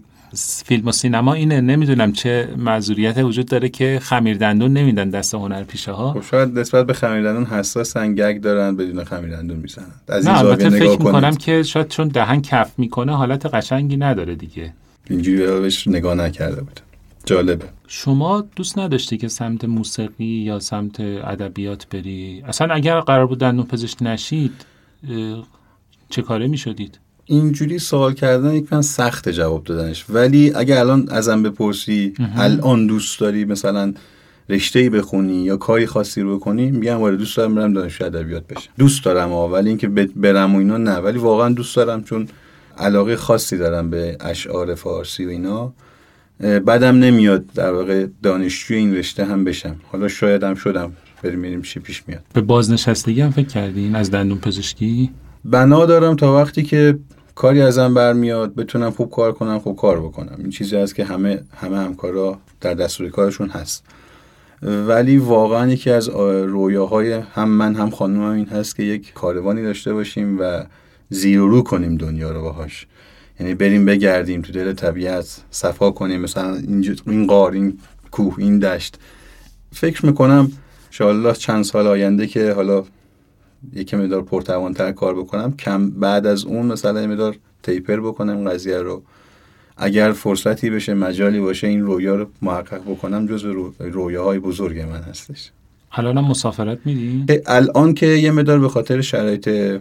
[0.65, 1.61] فیلم و سینما اینه.
[1.61, 6.87] نمی‌دونم چه معذوریت وجود داره که خمیر دندون نمیدن دست هنرپیشه ها خب شاید نسبت
[6.87, 9.87] به خمیردندون حساسن گگ دارن بدون خمیردندون می‌زنن.
[10.09, 14.35] از این نه البته فکر می‌کنم که شاید چون دهن کف می‌کنه حالت قشنگی نداره
[14.35, 14.73] دیگه.
[15.11, 16.83] اینجوری بهش نگاه نکرده بودم
[17.27, 17.65] جالبه.
[17.87, 23.67] شما دوست نداشتی که سمت موسیقی یا سمت ادبیات بری؟ اصلا اگر قرار بود دندون
[23.67, 24.53] پزشک نشید
[26.11, 26.99] چه کاره می‌شدید؟
[27.29, 30.05] اینجوری سوال کردن یک من سخت جواب دادنش.
[30.09, 33.95] ولی اگه الان ازم بپرسی الان دوست داری مثلا
[34.49, 38.47] رشته ای بخونی یا کاری خاصی رو بکنی میگم آره دوست دارم برم دانشجو ادبیات
[38.47, 38.71] بشم.
[38.79, 40.97] دوست دارم آه ولی اینکه برم و اینا نه.
[40.97, 42.29] ولی واقعا دوست دارم چون
[42.79, 45.73] علاقه خاصی دارم به اشعار فارسی و اینا.
[46.65, 49.77] بعدم نمیاد در واقع دانشجوی این رشته هم بشم.
[49.93, 50.93] حالا شاید هم شدم.
[51.23, 52.23] بریم ببینیم چی پیش میاد.
[52.33, 55.11] به بازنشستگی هم فکر کردین از دندون پزشکی؟
[55.45, 56.99] بنا دارم تا وقتی که
[57.39, 60.35] کاری ازم برمیاد بتونم خوب کار کنم خوب کار بکنم.
[60.39, 63.85] این چیزی هست که همه همه همکارا در دستور کارشون هست.
[64.63, 69.95] ولی واقعا یکی از رویاهای هم من هم خانومم این هست که یک کاروانی داشته
[69.95, 70.65] باشیم و
[71.11, 72.87] زیر رو کنیم دنیا رو باهاش.
[73.41, 77.79] یعنی بریم بگردیم تو دل طبیعت صفا کنیم مثلا اینجا- این غار این
[78.11, 78.99] کوه این دشت.
[79.73, 80.53] فکر می‌کنم
[80.87, 82.85] انشاءالله چند سال آینده که حالا
[83.73, 85.57] یک مقدار پرتوانتر کار بکنم.
[85.57, 89.03] کم بعد از اون مثلا یه مقدار تیپر بکنم قضیه رو.
[89.77, 93.75] اگر فرصتی بشه مجالی باشه این رویا رو محقق بکنم جز رو...
[93.79, 95.51] رویاهای بزرگ من هستش.
[95.93, 99.81] الان مسافرت میدین اه، الان که یه مقدار به خاطر شرایط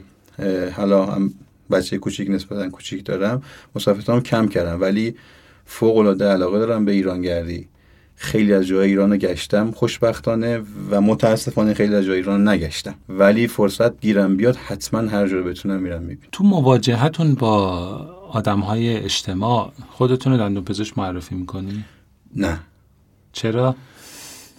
[0.75, 1.33] حالا هم
[1.71, 3.43] بچه کوچیک نسبتا کوچیک دارم
[3.75, 4.81] مسافرتام کم کردم.
[4.81, 5.15] ولی
[5.65, 7.67] فوق العاده علاقه دارم به ایرانگردی.
[8.19, 12.95] خیلی از جای ایران رو گشتم خوشبختانه و متاسفانه خیلی از جای ایران نگشتم.
[13.09, 16.29] ولی فرصت گیرم بیاد حتما هر جا بتونم میرم می‌بینم.
[16.31, 17.57] تو مواجهتون با
[18.31, 21.85] آدم های اجتماع خودتون رو دندون پزشک معرفی می‌کنی؟
[22.35, 22.59] نه.
[23.33, 23.75] چرا؟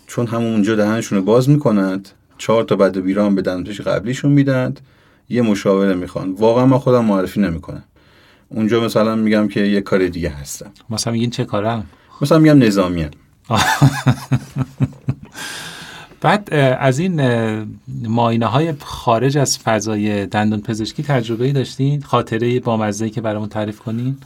[0.06, 4.80] چون همونجا دهنشون رو باز می‌کنند چهار تا بد و بیرام به دندانپزشک قبلیشون میدند
[5.28, 6.32] یه مشاوره می‌خوان.
[6.32, 7.84] واقعا من خودم معرفی نمی‌کنم.
[8.48, 10.70] اونجا مثلا میگم که یه کار دیگه هستم.
[10.90, 11.86] مثلا میگین چه کارم؟
[12.22, 13.10] مثلا میگم نظامیم
[16.20, 17.22] بعد از این
[18.08, 23.48] ماینه های خارج از فضای دندون پزشکی تجربه ای داشتین؟ خاطره با مزه که برامون
[23.48, 24.16] تعریف کنین؟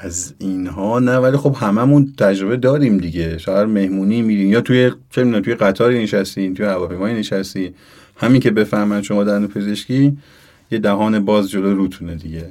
[0.00, 3.38] از اینها نه ولی خب هممون تجربه داریم دیگه.
[3.38, 7.74] شاید مهمونی میرین یا توی چه می‌دونم توی قطاری نشستین توی هواپیمایی نشستی
[8.16, 10.18] همین که بفهمن شما دندون پزشکی
[10.70, 12.46] یه دهان باز جلو روتونه دیگه.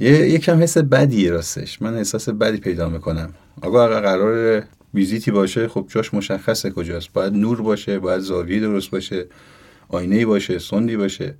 [0.00, 1.82] یه یکم حس بدیه راستش.
[1.82, 3.28] من احساس بدی پیدا می‌کنم.
[3.62, 4.62] آقا اگر قرار
[4.94, 7.12] ویزیتی باشه خب جاش مشخصه کجاست.
[7.12, 9.26] باید نور باشه باید زاویه درست باشه
[9.88, 11.34] آینه باشه سندی باشه.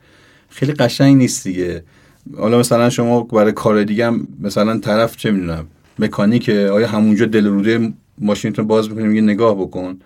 [0.49, 1.85] خیلی قشنگ نیست دیگه.
[2.37, 5.67] حالا مثلا شما برای کار دیگه هم مثلا طرف چه می‌دونم
[5.99, 9.99] مکانیکه آیا همونجا دل روده ماشینتون باز می‌کنیم میگه نگاه بکن.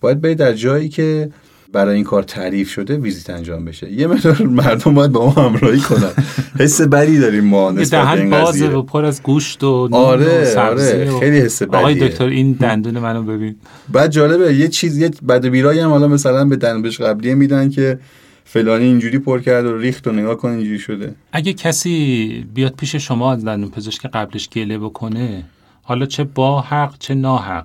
[0.00, 1.30] باید برید در جایی که
[1.72, 3.92] برای این کار تعریف شده ویزیت انجام بشه.
[3.92, 6.10] یه مقدار مردم باید با ما همراهی کنن.
[6.58, 9.96] حس بدی داریم ما نسبت به این بازه و پر از گوشت و نون و
[10.04, 10.44] آره.
[10.44, 13.56] سبزی آره و- خیلی حس آقای بدیه دکتر این دندون منو ببین.
[13.88, 17.70] بعد جالبه یه چیز یه بد و بیرایی هم حالا مثلا به دندونپزشک قبلیه میدن
[17.70, 17.98] که
[18.44, 21.14] فلانی اینجوری پر کرد و ریخت و نگاه کن اینجوری شده.
[21.32, 25.44] اگه کسی بیاد پیش شما از دندون پزشک قبلش گله بکنه
[25.82, 27.64] حالا چه با حق چه ناحق؟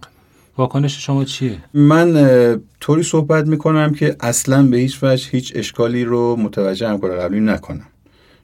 [0.57, 6.35] واکنش شما چیه؟ من طوری صحبت می‌کنم که اصلا به هیچ وجه هیچ اشکالی رو
[6.35, 7.87] متوجه همکار قبلی نکنم.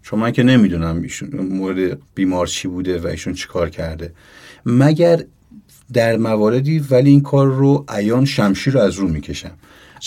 [0.03, 4.13] چون من که نمی‌دونم ایشون مورد بیمار چی بوده و ایشون چیکار کرده.
[4.65, 5.23] مگر
[5.93, 9.51] در مواردی ولی این کار رو عیان شمشیر رو از رو می‌کشم.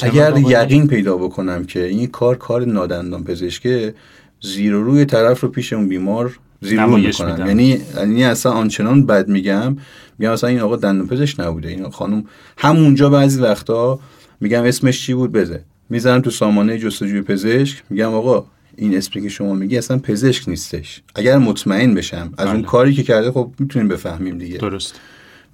[0.02, 3.94] اگر؟ یقین پیدا بکنم که این کار کار نادندان پزشکه
[4.40, 7.46] زیر و روی طرف رو پیش اون بیمار زیر رو نمایش می‌کنم میدم.
[7.46, 9.76] یعنی یعنی اصلا آنچنان بد میگم.
[10.18, 11.68] میگم اصلا این آقا دندون پزشک نبوده.
[11.68, 12.24] این خانم
[12.58, 14.00] همونجا بعضی وقتا
[14.40, 17.82] میگم اسمش چی بود؟ بده می‌ذارم تو سامانه جستجوی پزشک.
[17.90, 18.46] میگم آقا
[18.76, 21.02] این اسمی که شما میگی اصلا پزشک نیستش.
[21.14, 22.66] اگر مطمئن بشم از اون بله.
[22.66, 24.58] کاری که کرده خب می‌تونیم بفهمیم دیگه.
[24.58, 25.00] درست.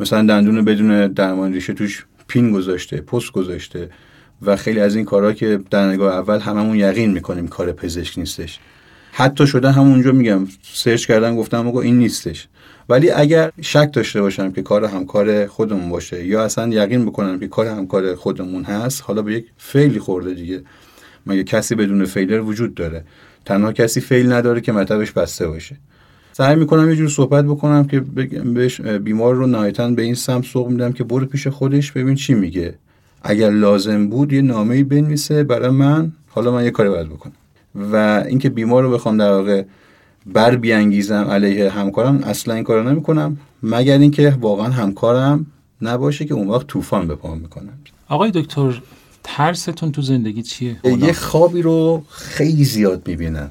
[0.01, 3.91] مثلا دندون بدون درمان ریشه توش پین گذاشته پست گذاشته
[4.43, 8.59] و خیلی از این کارها که در نگاه اول هممون یقین می‌کنیم کار پزشک نیستش.
[9.21, 12.49] حتی شده همونجا میگم سرچ کردم گفتم آقا این نیستش.
[12.89, 17.49] ولی اگر شک داشته باشم که کار همکار خودمون باشه یا اصلا یقین بکنم که
[17.49, 20.63] کار همکار خودمون هست حالا به یک فیلی خورده دیگه.
[21.27, 23.05] مگه کسی بدون فیلر وجود داره؟
[23.45, 25.77] تنها کسی فیل نداره که مطبش بسته باشه.
[26.33, 30.69] سعی می‌کنم یه جور صحبت بکنم که بهش بیمار رو نهایتا به این سمت سوق
[30.69, 32.75] میدم که برو پیش خودش ببین چی میگه.
[33.23, 37.33] اگر لازم بود یه نامه بنویسه برای من حالا من یه کاری باید بکنم.
[37.75, 39.65] و اینکه بیمار رو بخوام در واقع
[40.27, 43.39] بر بیانگیزم علیه همکارم اصلا این کارو نمی‌کنم.
[43.63, 45.47] مگر اینکه واقعا همکارم
[45.83, 48.83] نباشه که اون وقت طوفان به پا می‌کنم آقای دکتر
[49.25, 53.51] ترستون تو زندگی چیه؟ یه خوابی رو خیلی زیاد می‌بینم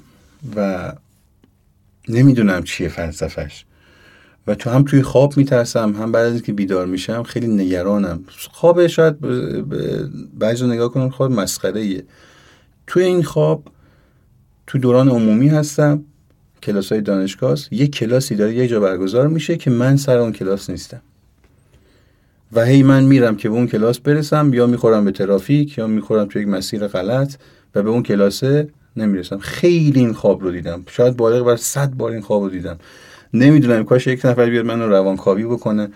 [0.55, 0.91] و
[2.09, 3.65] نمی‌دونم چیه فلسفش
[4.47, 8.24] و تو هم توی خواب میترسم هم بعد از اینکه بیدار میشم خیلی نگرانم.
[8.51, 9.15] خواب شاید
[10.39, 12.03] بعضی نگاه کنم خواب مسخره ایه
[12.88, 13.63] توی این خواب
[14.70, 16.03] تو دوران عمومی هستم
[16.63, 17.74] کلاس های دانشگاه است.
[17.74, 21.01] یه کلاسی داره یه جا برگزار میشه که من سر اون کلاس نیستم.
[22.53, 26.26] و هی من میرم که به اون کلاس برسم یا می‌خورم به ترافیک یا می‌خورم
[26.26, 27.36] توی یک مسیر غلط
[27.76, 29.38] و به اون کلاسه نمی‌رسم.
[29.38, 30.84] خیلی این خواب رو دیدم.
[30.88, 32.78] شاید بالغ بر صد بار این خواب رو دیدم.
[33.34, 35.89] نمی‌دونم کاش یک نفر بیاد منو روانکاوی بکنه.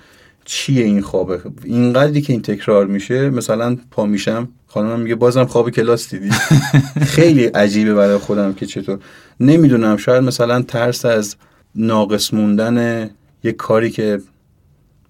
[0.46, 5.70] چیه این خوابه؟ اینقدری که این تکرار میشه مثلا پا میشم خانمم میگه بازم خواب
[5.70, 6.30] کلاس دیدی.
[7.16, 9.00] خیلی عجیبه برای خودم که چطور.
[9.40, 11.36] نمی‌دونم شاید مثلا ترس از
[11.76, 13.10] ناقص موندن
[13.44, 14.22] یک کاری که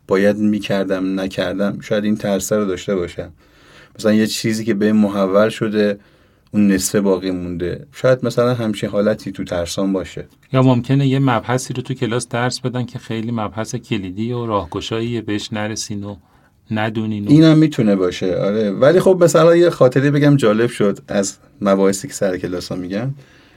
[0.08, 3.30] باید می‌کردم نکردم شاید این ترسه رو داشته باشم.
[4.00, 6.00] مثلا یه چیزی که به محول شده
[6.54, 7.86] اون نصفه باقی مونده.
[7.92, 10.26] شاید مثلا همچین حالتی تو ترسان باشه.
[10.54, 15.22] یا ممکنه یه مبحثی رو تو کلاس درس بدن که خیلی مبحث کلیدی و راهگشاییه
[15.22, 16.16] بهش نرسین و
[16.72, 18.36] ندونین و اینم می‌تونه باشه.
[18.36, 18.72] آره.
[18.72, 21.00] ولی خب مثلا یه خاطره بگم جالب شد.
[21.08, 23.10] از مباحثی که سر کلاس ها میگم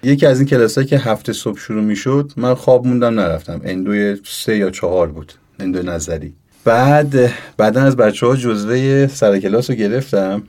[0.03, 3.61] یکی از این کلاس که هفته صبح شروع می‌شد من خواب موندم نرفتم.
[3.65, 5.33] اندوی سه یا چهار بود.
[5.61, 6.35] اندو نظری.
[6.65, 10.43] بعد بعدا از بچه ها جزوه سر کلاس رو گرفتم.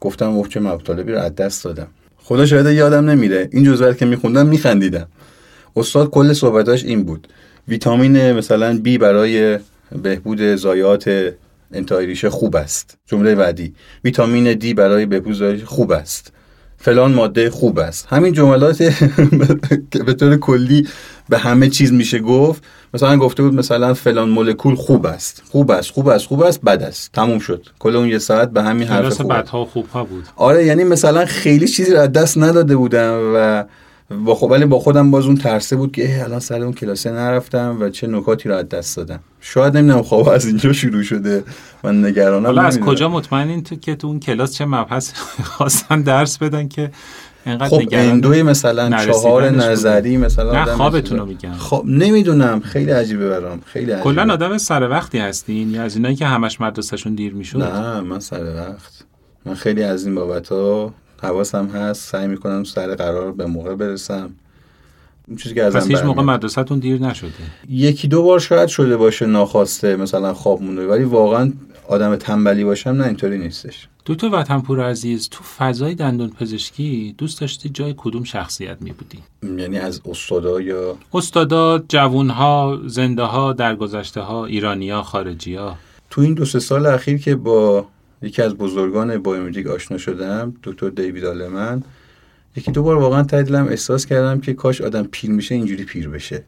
[0.00, 1.86] گفتم اوه چه مطالبی رو از دست دادم.
[2.16, 3.48] خدا شاید یادم نمیره.
[3.52, 5.06] این جزوه که میخوندم میخندیدم.
[5.76, 7.28] استاد کل صحبتاش این بود.
[7.68, 9.58] ویتامین مثلا بی برای
[10.02, 11.34] بهبود ضایعات
[11.72, 12.98] انتهای ریشه خوب است.
[13.06, 13.74] جمله بعدی.
[14.04, 16.32] ویتامین دی برای بهبود ریشه خوب است.
[16.78, 18.06] فلان ماده خوب است.
[18.10, 18.82] همین جملات
[20.06, 20.88] به طور کلی
[21.28, 22.64] به همه چیز میشه گفت.
[22.94, 25.42] مثلا گفته بود مثلا فلان مولکول خوب است.
[25.50, 27.12] خوب است خوب است خوب است بد است.
[27.12, 27.66] تموم شد.
[27.78, 30.24] کل اون یه ساعت به همین حرف خوب بدها خوبها بود.
[30.36, 33.64] آره یعنی مثلا خیلی چیزی رو از دست نداده بودم و
[34.24, 37.10] با خب ولی با خودم باز اون ترسه بود که اه، الان سر اون کلاسه
[37.10, 39.20] نرفتم و چه نکاتی رو از دست دادم.
[39.40, 41.44] شاید نمی‌دونم خواب از اینجا شروع شده.
[41.84, 42.80] من نگرانم حالا از.
[42.80, 45.12] کجا مطمئنین تو که تو اون کلاس چه مبحث
[45.56, 46.90] خواستن درس بدن که
[47.48, 49.50] انقدر خب اندوی مثلا چهار.
[49.50, 51.26] نظری مثلا نه خوابتون رو.
[51.26, 51.52] میگم.
[51.52, 52.60] خب نمی‌دونم.
[52.60, 53.60] خیلی عجیبه برام.
[53.66, 54.02] خیلی عجیبه.
[54.02, 58.20] کلا آدم سر وقتی هستین یا از اینایی که همش مدرسهشون دیر می‌شد؟ نه من
[58.20, 59.04] سر وقت.
[59.46, 62.10] من خیلی از این بابت ها حواسم هست.
[62.10, 64.30] سعی می‌کنم سر قرار به موقع برسم.
[65.38, 66.22] چیزی که ازم پس هیچ موقع.
[66.22, 67.30] مدرسهتون دیر نشده؟
[67.68, 71.52] یکی دو بار شاید شده باشه ناخواسته مثلا خواب مونده ولی واقعا
[71.88, 73.88] آدم تنبلی باشم نه اینطوری نیستش.
[74.06, 79.18] دکتر وطنپور عزیز تو فضای دندون پزشکی دوست داشتی جای کدوم شخصیت می بودی؟
[79.62, 85.76] یعنی از استادا یا؟ استادا، جوونها، زنده ها، درگذشته ها، ایرانی ها، خارجی ها
[86.10, 87.86] تو این دو سه سال اخیر که با
[88.22, 91.82] یکی از بزرگان biomimetic آشنا شدم دکتر دیوید آلمن
[92.56, 96.44] یکی دو بار واقعا ته احساس کردم که کاش آدم پیر میشه اینجوری پیر بشه.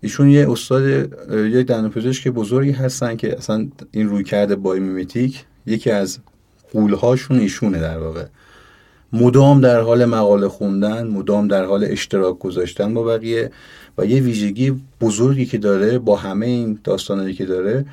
[0.00, 0.82] ایشون یه استاد
[1.30, 6.18] یه دندانپزشک بزرگی هستن که اصلا این رویکرد biomimetic یکی از
[6.72, 8.24] غولهاشون ایشونه در واقع.
[9.12, 13.50] مدام در حال مقاله خوندن مدام در حال اشتراک گذاشتن با بقیه
[13.98, 17.86] و یه ویژگی بزرگی که داره با همه این داستانایی که داره.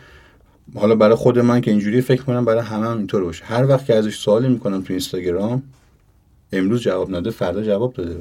[0.76, 3.45] حالا برای خود من که اینجوری فکر کنم برای همه هم اینطور باشه.
[3.45, 5.64] هر وقت که ازش سوالی می‌کنم تو اینستاگرام
[6.53, 8.16] امروز جواب نده فردا جواب داده.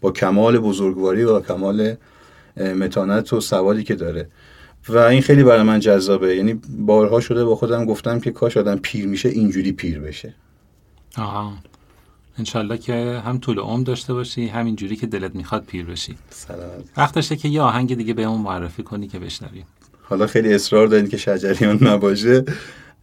[0.00, 1.94] با کمال بزرگواری و کمال
[2.58, 4.28] متانت و سوادی که داره.
[4.88, 6.36] و این خیلی برای من جذابه.
[6.36, 10.34] یعنی بارها شده با خودم گفتم که کاش آدم پیر میشه اینجوری پیر بشه.
[11.16, 11.52] آها.
[12.38, 16.16] انشالله که هم طول عمر داشته باشی همین جوری که دلت می‌خواد پیر بشی.
[16.30, 16.84] سلامت.
[16.96, 19.64] وقتشه که یه آهنگ دیگه به اون معرفی کنی که بشنویم.
[20.02, 22.44] حالا خیلی اصرار دارین که شجریان نباشه.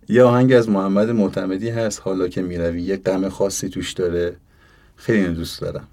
[0.10, 2.82] یه آهنگ از محمد معتمدی هست حالا که می‌روی.
[2.82, 4.36] یه غم خاصی توش داره.
[4.96, 5.88] خیلی دوست دارم.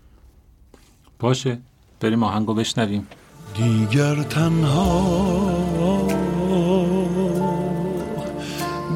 [1.19, 1.59] باشه.
[2.01, 3.07] بریم آهنگو بشنویم.
[3.57, 5.33] دیگر تنها.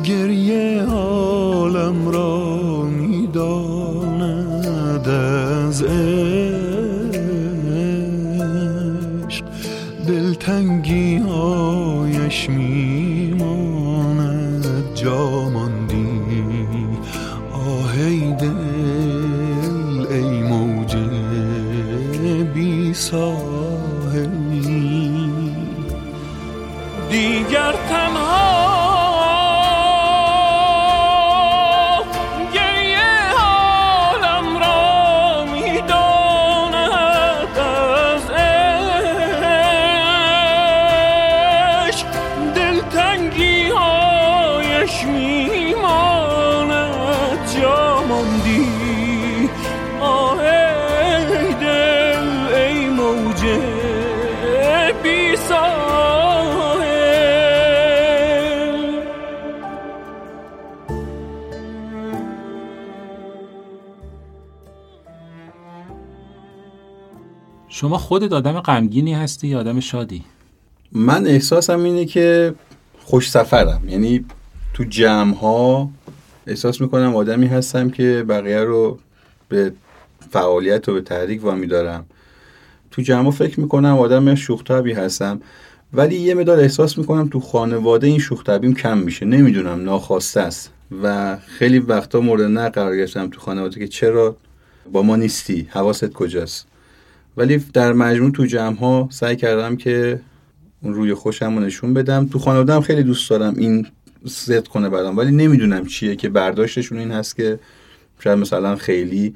[0.05, 4.29] گریه عالم را می‌داند
[5.09, 5.97] از عشق.
[10.09, 12.86] دلتنگی هایش میماند
[27.67, 28.66] دیگر تنها گریه
[67.77, 70.25] شما خودت آدم غمگینی هستی یا آدم شادی؟
[70.93, 72.55] من احساسم اینه که
[72.99, 73.89] خوش سفرم.
[73.89, 74.25] یعنی
[74.75, 75.91] تو جمع ها
[76.47, 78.99] احساس می‌کنم آدمی هستم که بقیه رو
[79.49, 79.73] به
[80.31, 82.07] فعالیت و به تحریک وامی دارم.
[82.91, 85.41] تو جمع فکر می‌کنم آدم شوخ طبعی هستم.
[85.93, 89.27] ولی یه مدار احساس می‌کنم تو خانواده این شوخ طبعیم کم میشه.
[89.27, 90.71] نمی‌دونم ناخواسته است.
[91.03, 94.37] و خیلی وقتا مورد نه قرار گرفتم تو خانواده که چرا
[94.93, 96.67] با ما نیستی؟ حواست کجاست؟
[97.37, 100.21] ولی در مجموع تو جمع ها سعی کردم که
[100.83, 102.27] اون روی خوشم رو نشون بدم.
[102.27, 103.87] تو خانوادم خیلی دوست دارم این
[104.25, 107.59] زد کنه برام ولی نمی‌دونم چیه که برداشتشون این هست که
[108.21, 109.35] شاید مثلا خیلی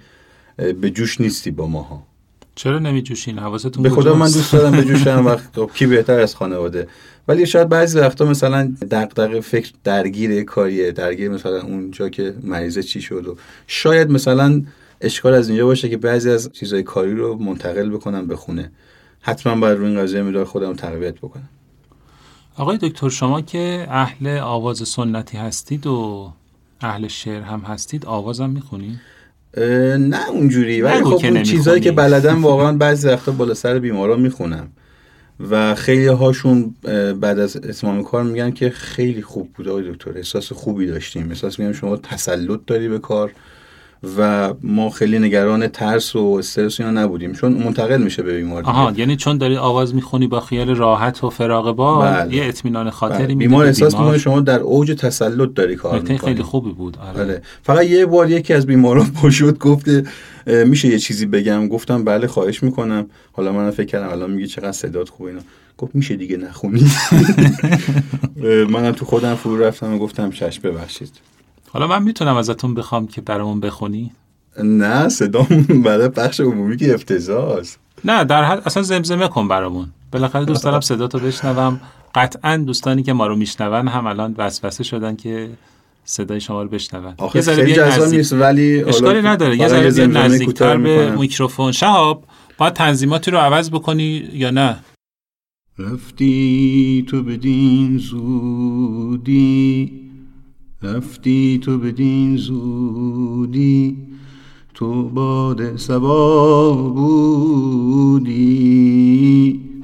[0.57, 2.03] به جوش نیستی با ماها.
[2.55, 6.21] چرا نمی جوشین حواستون به خدا من؟ دوست دارم به جوشم و خب کی بهتر
[6.21, 6.89] از خانواده.
[7.29, 13.01] ولی شاید بعضی وقتا مثلا دغدغه فکر درگیر کاریه درگیر مثلا اونجا که مریضه چی
[13.01, 13.37] شد و
[13.67, 14.63] شاید مثلا
[15.01, 18.73] اشکال از اینجا باشه که بعضی از چیزای کاری رو منتقل بکنم به خونه.
[19.21, 21.49] حتما باید روی این قضیه مدار خودم تقویت بکنم.
[22.57, 26.33] آقای دکتر شما که اهل آواز سنتی هستید و
[26.81, 29.01] اهل شعر هم هستید آوازم می‌خونید
[29.99, 31.43] نه اونجوری ولی خب اون.
[31.43, 34.69] چیزایی که بلدم واقعا بعضی وقتا بالا سر بیماران می‌خونم.
[35.51, 36.75] و خیلی هاشون
[37.21, 41.29] بعد از اتمام کار میگن که خیلی خوب بود آقای دکتر احساس خوبی داشتیم.
[41.29, 43.33] احساس میگم شما تسلط داری به کار.
[44.19, 48.63] و ما خیلی نگران ترس و استرس اینا نبودیم چون منتقل میشه به بیمار.
[48.63, 52.37] آها یعنی چون داری آواز می‌خونی با خیال راحت و فراغ بال بله.
[52.37, 53.35] یه اطمینان خاطری بله.
[53.35, 53.95] بیمار احساس.
[53.95, 57.25] می‌کنه شما در اوج تسلط داری کار می‌کنی خیلی خوبی بود آره.
[57.25, 60.05] بله فقط یه بار یکی از بیماران پشت گفته
[60.47, 64.73] میشه یه چیزی بگم گفتم بله خواهش می‌کنم حالا من فکر کردم الان میگه چقدر
[64.73, 65.43] صدات خوبه اینا
[65.79, 66.91] گفت میشه دیگه نخونی
[68.73, 71.30] منم تو خودم فرو رفتم و گفتم چشم ببخشید
[71.73, 74.13] حالا من می‌تونم ازتون بخوام که برامون بخونی؟
[74.65, 75.47] نه صدام
[75.85, 79.87] برای بخش عمومی که افتضاح است نه در حد اصلا زمزمه کن برامون.
[80.13, 81.81] بالاخره دوست دارم صداتو بشنوم.
[82.15, 85.51] قطعا دوستانی که ما رو میشنون هم الان وسوسه شدن که
[86.05, 87.15] صدای شما رو بشنون.
[87.19, 88.15] آخه ذره نزدیک.
[88.15, 89.57] نیست ولی اشکالی نداره.
[89.57, 91.11] یه ذره نزدیکتر به.
[91.11, 91.73] میکروفون.
[91.73, 92.25] شهاب
[92.59, 94.77] باید تنظیماتی رو عوض بکنی یا نه؟
[95.79, 99.93] رفتی تو بدین زودی
[100.83, 103.97] رفتی تو بدین زودی
[104.75, 108.31] تو باد سبا بودی.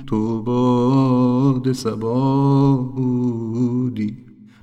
[0.07, 4.17] تو باد سبا بودی.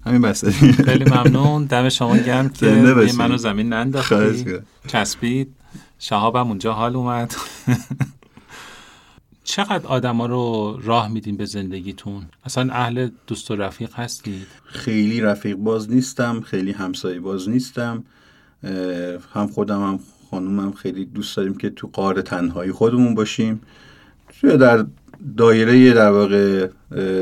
[0.06, 0.52] همین بسته.
[0.52, 1.66] خیلی ممنون.
[1.66, 2.94] دم شما گرم که.
[3.18, 4.46] منو زمین ننداختی.
[4.88, 5.56] چسبید.
[6.00, 7.36] شهابم اونجا حال اومد.
[9.44, 15.56] چقدر آدما رو راه میدین به زندگیتون؟ اصلا اهل دوست و رفیق هستید؟ خیلی رفیق
[15.56, 18.04] باز نیستم خیلی همسایه باز نیستم.
[19.34, 20.00] هم خودم هم
[20.32, 23.62] خانومم خیلی دوست داریم که تو قار تنهایی خودمون باشیم.
[24.40, 24.86] توی در
[25.38, 26.70] دایره در واقع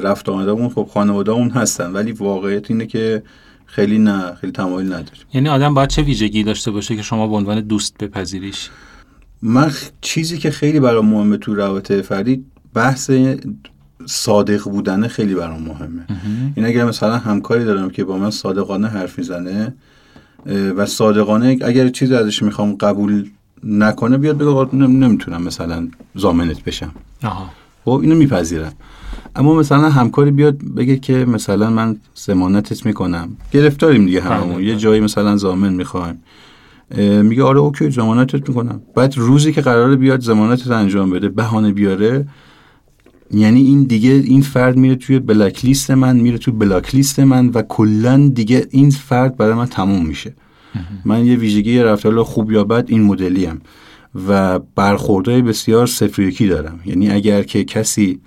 [0.03, 3.23] رفت آمدمون خب خانوادهمون هستن ولی واقعیت اینه که
[3.65, 5.23] خیلی نه خیلی تمایل نداریم.
[5.33, 8.69] یعنی آدم باید چه ویژگی داشته باشه که شما به عنوان دوست بپذیریش؟
[9.41, 9.71] من
[10.01, 13.11] چیزی که خیلی برام مهمه تو روابط فردی بحث
[14.05, 16.05] صادق بودنه خیلی برام مهمه.
[16.55, 19.73] این اگر مثلا همکاری دارم که با من صادقانه حرف می‌زنه
[20.45, 23.29] و صادقانه اگر چیزی ازش می‌خوام قبول
[23.63, 26.91] نکنه بیاد بگه نمی‌تونم مثلا زامنت بشم.
[27.23, 27.49] آها.
[27.85, 28.73] خب اینو میپذیرم.
[29.35, 33.37] اما مثلا همکاری بیاد بگه که مثلا من زمانتت می‌کنم.
[33.51, 34.55] گرفتاریم دیگه هممون.
[34.55, 34.81] بله، یه بله.
[34.81, 36.23] جایی مثلا زامن می‌خوایم.
[36.97, 38.81] میگه آره اوکی زمانتت می‌کنم.
[38.95, 42.27] بعد روزی که قراره بیاد زمانتت انجام بده بهانه بیاره.
[43.33, 47.47] یعنی این دیگه این فرد میره توی بلک لیست من میره توی بلاک لیست من
[47.47, 50.33] و کلا دیگه این فرد برای من تموم میشه.
[51.05, 53.61] من یه ویژگی رفتار خوب یا بد این مدلی ام
[54.27, 56.79] و برخوردهای بسیار صفر دارم.
[56.85, 58.19] یعنی اگر که کسی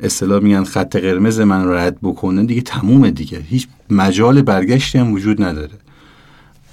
[0.00, 3.38] اصطلاح میگن خط قرمز من رو رد بکنه دیگه تمومه دیگه.
[3.38, 5.78] هیچ مجال برگشتی هم وجود نداره.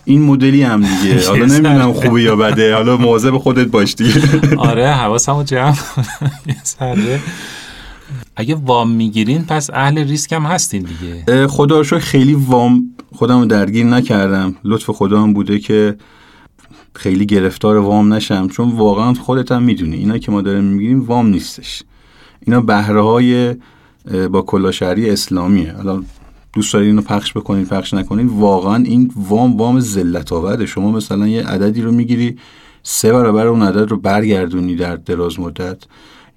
[0.07, 1.21] این مدلی هم دیگه.
[1.29, 1.93] حالا نمی‌دونم.
[1.93, 2.75] خوبه یا بده.
[2.75, 4.21] حالا مواظب خودت باش دیگه.
[4.57, 6.05] آره حواسمو جمع کنم.
[8.35, 10.87] اگه وام می‌گیرین پس اهل ریسک هم هستین
[11.25, 11.47] دیگه.
[11.47, 14.55] خدا رو خیلی وام خودم رو درگیر نکردم.
[14.63, 15.95] لطف خدا هم بوده که
[16.95, 18.47] خیلی گرفتار وام نشم.
[18.47, 21.83] چون واقعا خودت هم می‌دونی اینا که ما داریم می‌گیریم وام نیستش.
[22.45, 23.55] اینا بهره های
[24.31, 25.73] با کلاشهری اسلامیه.
[25.73, 26.03] حالا
[26.53, 31.27] دوست دارید اینو پخش بکنید پخش نکنید واقعا این وام وام ذلت آوره شما مثلا
[31.27, 32.37] یه عددی رو می‌گیری
[32.83, 35.77] سه برابر اون عدد رو برگردونی در دراز مدت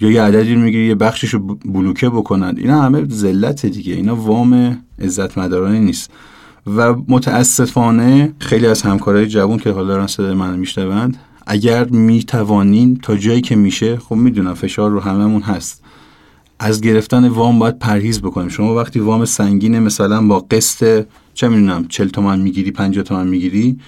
[0.01, 2.55] یا یه عددی رو می‌گیری یه بخشش رو بلوکه بکنن.
[2.59, 3.95] اینا همه ذلت دیگه.
[3.95, 6.11] اینا وام عزت مدارانه نیست.
[6.77, 13.17] و متاسفانه خیلی از همکارای جوان که حالا دارن صدای من میشنوند اگر می‌توانین تا
[13.17, 15.80] جایی که میشه خب می‌دونم فشار رو هممون هست.
[16.63, 18.49] از گرفتن وام باید پرهیز بکنیم.
[18.49, 23.79] شما وقتی وام سنگینه مثلا با قسط چه می‌دونم 40 تومن می‌گیری 50 تومن می‌گیری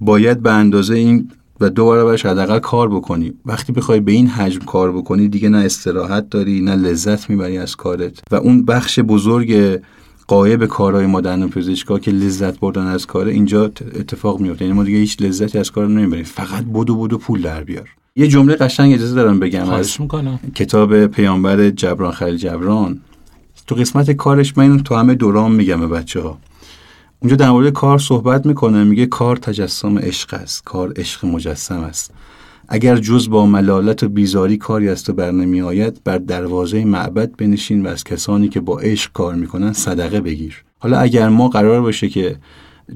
[0.00, 3.32] باید به اندازه این و دو برابرش حداقل کار بکنی.
[3.46, 7.76] وقتی بخوای به این حجم کار بکنی دیگه نه استراحت داری نه لذت می‌بری از
[7.76, 8.20] کارت.
[8.30, 9.80] و اون بخش بزرگ
[10.28, 14.84] قایب کارهای ما در پزشکا که لذت بردن از کاره اینجا اتفاق میفته یعنی ما
[14.84, 16.24] دیگه هیچ لذتی از کار نمی‌بریم.
[16.24, 17.88] فقط بدو بدو پول در بیار.
[18.18, 20.40] یه جمله قشنگ اجازه دارم بگم از خواهش می‌کنم.
[20.54, 23.00] کتاب پیامبر جبران خلیل جبران.
[23.66, 26.38] تو قسمت کارش من اینو تو همه دوران میگم به بچه ها
[27.20, 32.14] اونجا در مورد کار صحبت می‌کنه میگه کار تجسم عشق است کار عشق مجسم است.
[32.68, 37.36] اگر جز با ملالت و بیزاری کاری از تو بر نمی آید بر دروازه معبد
[37.36, 40.64] بنشین و از کسانی که با عشق کار می‌کنن صدقه بگیر.
[40.78, 42.36] حالا اگر ما قرار باشه که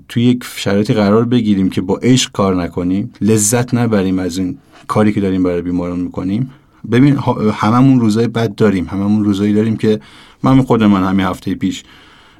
[0.08, 5.12] توی یک شرایطی قرار بگیریم که با عشق کار نکنیم لذت نبریم از این کاری
[5.12, 6.50] که داریم برای بیماران می‌کنیم.
[6.90, 7.18] ببین
[7.52, 8.86] هممون روزای بد داریم.
[8.86, 10.00] هممون روزایی داریم که
[10.42, 11.82] من خود من همین هفته پیش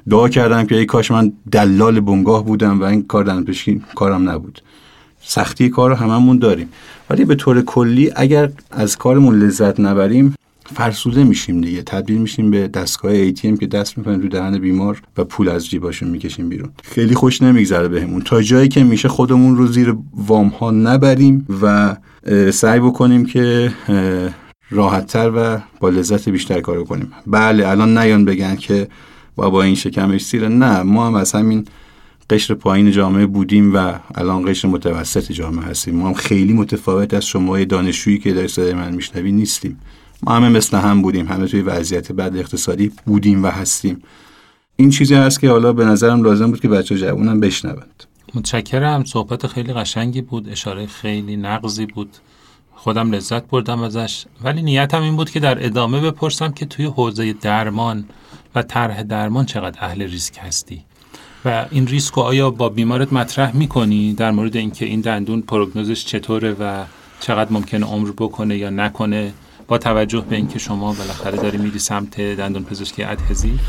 [0.09, 4.61] دعا کردم که ای کاش من دلال بنگاه بودم و این کار دندانپزشکی کارم نبود.
[5.21, 6.69] سختی کار رو هممون داریم.
[7.09, 10.35] ولی به طور کلی اگر از کارمون لذت نبریم
[10.75, 11.81] فرسوده میشیم دیگه.
[11.81, 16.09] تبدیل میشیم به دستگاه ATM که دست می‌کنیم تو دهن بیمار و پول از جیباشون
[16.09, 16.69] می‌کشیم بیرون.
[16.83, 18.21] خیلی خوش نمیگذره بهمون.
[18.21, 21.95] تا جایی که میشه خودمون رو زیر وام ها نبریم و
[22.51, 23.73] سعی بکنیم که
[24.69, 27.11] راحتتر و با لذت بیشتر کار کنیم.
[27.27, 28.87] بله الان نیان بگن که
[29.35, 31.65] بابا این شکمش سیره نه ما هم از همین
[32.29, 35.95] قشر پایین جامعه بودیم و الان قشر متوسط جامعه هستیم.
[35.95, 39.79] ما هم خیلی متفاوت از شما دانشجویی که در صدای من میشنوی نیستیم.
[40.25, 44.03] ما همه مثل هم بودیم همه توی وضعیت بد اقتصادی بودیم و هستیم.
[44.75, 48.03] این چیزی هست که حالا به نظرم لازم بود که بچه جوونم بشنوند.
[48.35, 49.05] متشکرم.
[49.05, 52.09] صحبت خیلی قشنگی بود اشاره خیلی نقضی بود.
[52.75, 54.25] خودم لذت بردم ازش.
[54.43, 58.05] ولی نیتم این بود که در ادامه بپرسم که توی حوزه درمان
[58.55, 60.83] و طرح درمان چقدر اهل ریسک هستی؟
[61.45, 66.55] و این ریسک آیا با بیمارت مطرح می‌کنی؟ در مورد اینکه این دندون پروگنوزش چطوره
[66.59, 66.83] و
[67.19, 69.33] چقدر ممکنه عمر بکنه یا نکنه؟
[69.67, 73.59] با توجه به اینکه شما بالاخره داری میری سمت دندون پزشکی ادهزی؟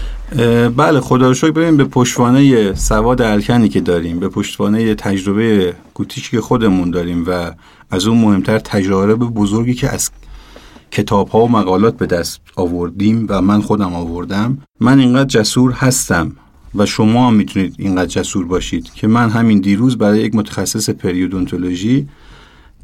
[0.76, 1.50] بله خدا رو شکر.
[1.50, 7.50] ببین به پشتوانه سواد الکنی که داریم به پشتوانه تجربه گوتیشی که خودمون داریم و
[7.90, 10.10] از اون مهمتر تجارب بزرگی که از
[10.90, 14.58] کتاب ها و مقالات به دست آوردیم و من خودم آوردم.
[14.80, 16.32] من اینقدر جسور هستم
[16.74, 22.08] و شما هم می‌تونید اینقدر جسور باشید که من همین دیروز برای یک متخصص پریودونتولوژی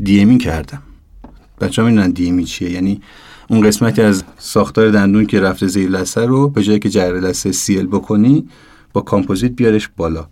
[0.02, 0.82] دیمی کردم.
[1.60, 2.70] بچه ها می‌دونن دیمی چیه.
[2.70, 3.00] یعنی
[3.48, 7.52] اون قسمتی از ساختار دندون که رفته زیر لسه رو به جایی که جره لسه
[7.52, 8.48] سیل بکنی
[8.92, 10.26] با کامپوزیت بیارش بالا.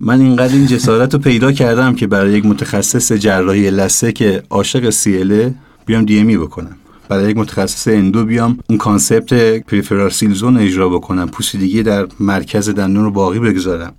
[0.00, 4.90] من اینقدر این جسارت رو پیدا کردم که برای یک متخصص جراحی لثه که عاشق
[4.90, 5.54] CL ه
[5.86, 6.76] بیام DME بکنم.
[7.08, 9.34] برای یک متخصص endo بیام اون concept
[9.66, 11.28] peripheral zone اجرا بکنم.
[11.28, 13.92] پوسیدگی در مرکز دندون رو باقی بگذارم.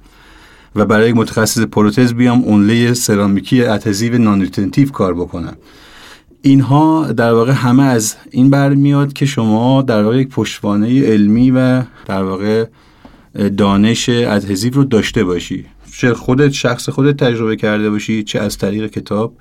[0.76, 4.50] و برای یک متخصص پروتز بیام onlay سرامیکی adhesive non
[4.94, 5.56] کار بکنم.
[6.46, 11.84] اینها در واقع همه از این برمیاد که شما در واقع یک پشتوانه علمی و
[12.06, 12.66] در واقع
[13.58, 15.66] دانش adhesive رو داشته باشی.
[15.92, 19.34] چه خودت شخص خودت تجربه کرده باشی چه از طریق کتاب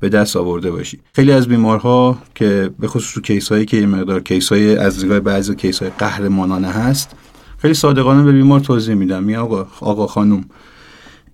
[0.00, 0.98] به دست آورده باشی.
[1.12, 5.20] خیلی از بیمارها که به خصوص تو case هایی که مقدار case های از نگاه
[5.20, 7.10] بعضی case های قهرمانانه هست
[7.58, 9.24] خیلی صادقانه به بیمار توضیح میدم.
[9.24, 10.44] می آقا آقا خانم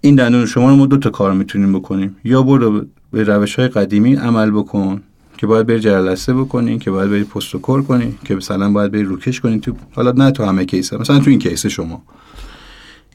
[0.01, 2.17] این دندون شما رو ما دو تا کار می‌تونیم بکنیم.
[2.25, 5.03] یا برو به روش های قدیمی عمل بکن
[5.39, 8.93] که باید بری جرلسه بکنین که باید بری post و core کنین که مثلا باید
[8.93, 12.03] بری روکش کنین تو حالا نه تو همه case مثلا تو این case شما.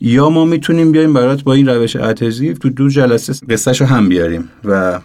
[0.01, 4.49] یا ما می‌تونیم بیایم برات با این روش اتزیف تو دو جلسه قصهشو هم بیاریم
[4.63, 4.99] و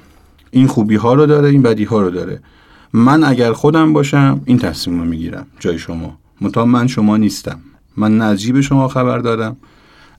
[0.50, 2.40] این خوبی ها رو داره این بدی ها رو داره.
[2.92, 6.18] من اگر خودم باشم این تصمیم رو می‌گیرم جای شما.
[6.40, 7.58] متا من شما نیستم.
[7.96, 9.56] من نه از جیب شما خبر دارم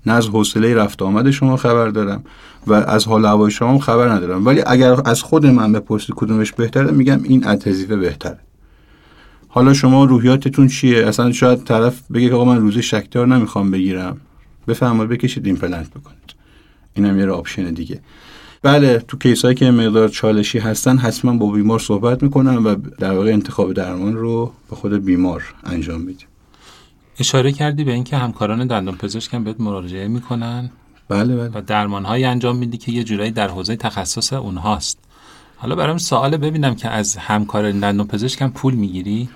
[0.06, 2.24] نه از حوصله رفت آمد شما خبر دارم.
[2.68, 4.46] و از حال هوای شما خبر ندارم.
[4.46, 8.40] ولی اگر از خود من بپرسی کدومش بهتره میگم این اتزیفه بهتره.
[9.48, 14.18] حالا شما روحیاتتون چیه؟ اصلا شاید طرف بگه آقا من روزی شکتار نمی‌خوام بگیرم.
[14.68, 16.34] بفرمایید بکشید ایمپلنت بکنید.
[16.94, 18.00] اینم یه option دیگه.
[18.62, 23.12] بله تو case هایی که مقدار چالشی هستن حتما با بیمار صحبت می‌کنم و در
[23.12, 26.28] واقع انتخاب درمان رو به خود بیمار انجام میدیم.
[27.20, 30.72] اشاره کردی به اینکه همکاران دندان پزشکم بهت مراجعه می‌کنن.
[31.10, 31.52] بله بله.
[31.54, 35.00] و درمان هایی انجام میدی که یه جورایی در حوزه تخصص اونهاست.
[35.56, 39.30] حالا برام سوال ببینم که از همکار دندان پزشکم پول می‌گیری؟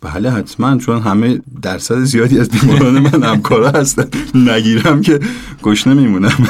[0.00, 4.08] بله حتما چون همه درصد زیادی از بیماران من همکارا هستن.
[4.34, 5.20] نگیرم که
[5.62, 6.48] گشنه میمونم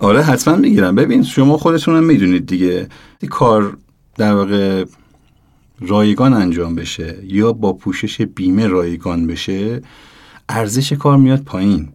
[0.00, 0.94] آره حتما می‌گیرم.
[0.94, 2.88] ببین شما خودتون هم می‌دونید دیگه.
[3.30, 3.76] کار
[4.16, 4.84] در واقع
[5.80, 9.82] رایگان انجام بشه یا با پوشش بیمه رایگان بشه
[10.48, 11.88] ارزش کار میاد پایین.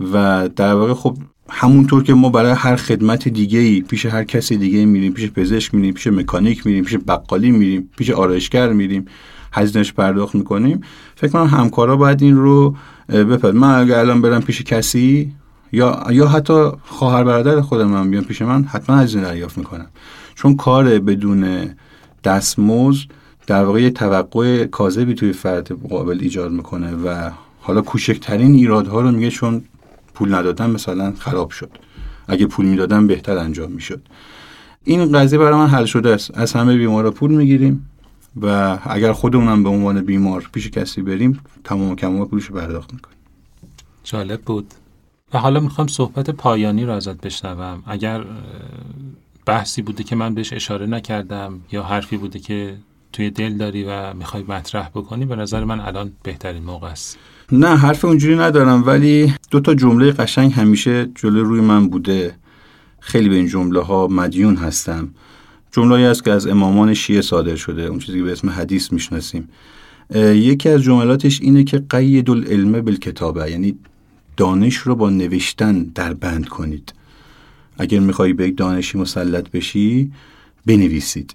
[0.00, 1.16] و در واقع خب
[1.50, 5.74] همونطور که ما برای هر خدمت دیگه ای پیش هر کسی دیگه میریم پیش پزشک
[5.74, 9.04] میریم پیش مکانیک میریم پیش بقالی میریم پیش آرایشگر میریم
[9.52, 10.80] هزینهش پرداخت می‌کنیم
[11.16, 12.76] فکر کنم همکارا باید این رو
[13.08, 15.32] بپد من اگر الان برم پیش کسی
[15.72, 19.86] یا یا حتی خواهر برادر خودم هم بیان پیش من حتما هزینه دریافت می‌کنم.
[20.34, 21.70] چون کار بدون
[22.24, 23.06] دستمزد
[23.46, 27.30] در واقع یه توقع کاذبی توی فرد مقابل ایجاد می‌کنه و
[27.60, 29.62] حالا کوچکترین ایرادها رو میگه چون
[30.18, 31.70] پول ندادن مثلا خراب شد.
[32.28, 34.02] اگه پول می‌دادن بهتر انجام می‌شد.
[34.84, 36.38] این قضیه برای من حل شده است.
[36.38, 37.90] از همه بیمارا پول می‌گیریم
[38.42, 43.16] و اگر خودمونم به عنوان بیمار پیش کسی بریم تمام کمال پولش پرداخت می‌کنیم.
[44.04, 44.74] جالب بود.
[45.34, 47.82] و حالا می‌خوام صحبت پایانی رو ازت بشنوم.
[47.86, 48.24] اگر
[49.46, 52.76] بحثی بوده که من بهش اشاره نکردم یا حرفی بوده که
[53.12, 57.18] توی دل داری و می‌خوای مطرح بکنی به نظر من الان بهترین موقع است.
[57.52, 62.34] نه حرف اونجوری ندارم ولی دو تا جمله قشنگ همیشه جلو روی من بوده.
[63.00, 65.08] خیلی به این جمله ها مدیون هستم.
[65.72, 67.82] جمله است که از امامان شیعه صادر شده.
[67.82, 69.48] اون چیزی که به اسم حدیث می‌شناسیم.
[70.14, 73.78] یکی از جملاتش اینه که قید العلم بالکتابه یعنی
[74.36, 76.92] دانش رو با نوشتن در بند کنید.
[77.78, 80.12] اگر میخوایی به دانشی مسلط بشی
[80.66, 81.34] بنویسید.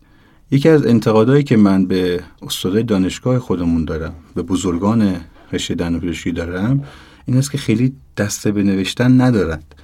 [0.52, 5.15] یکی از انتقادهایی که من به استادای دانشگاه خودمون دارم به بزرگان
[5.54, 6.84] رشته دندانپزشکی دارم
[7.26, 9.76] این است که خیلی دسته به نوشتن ندارند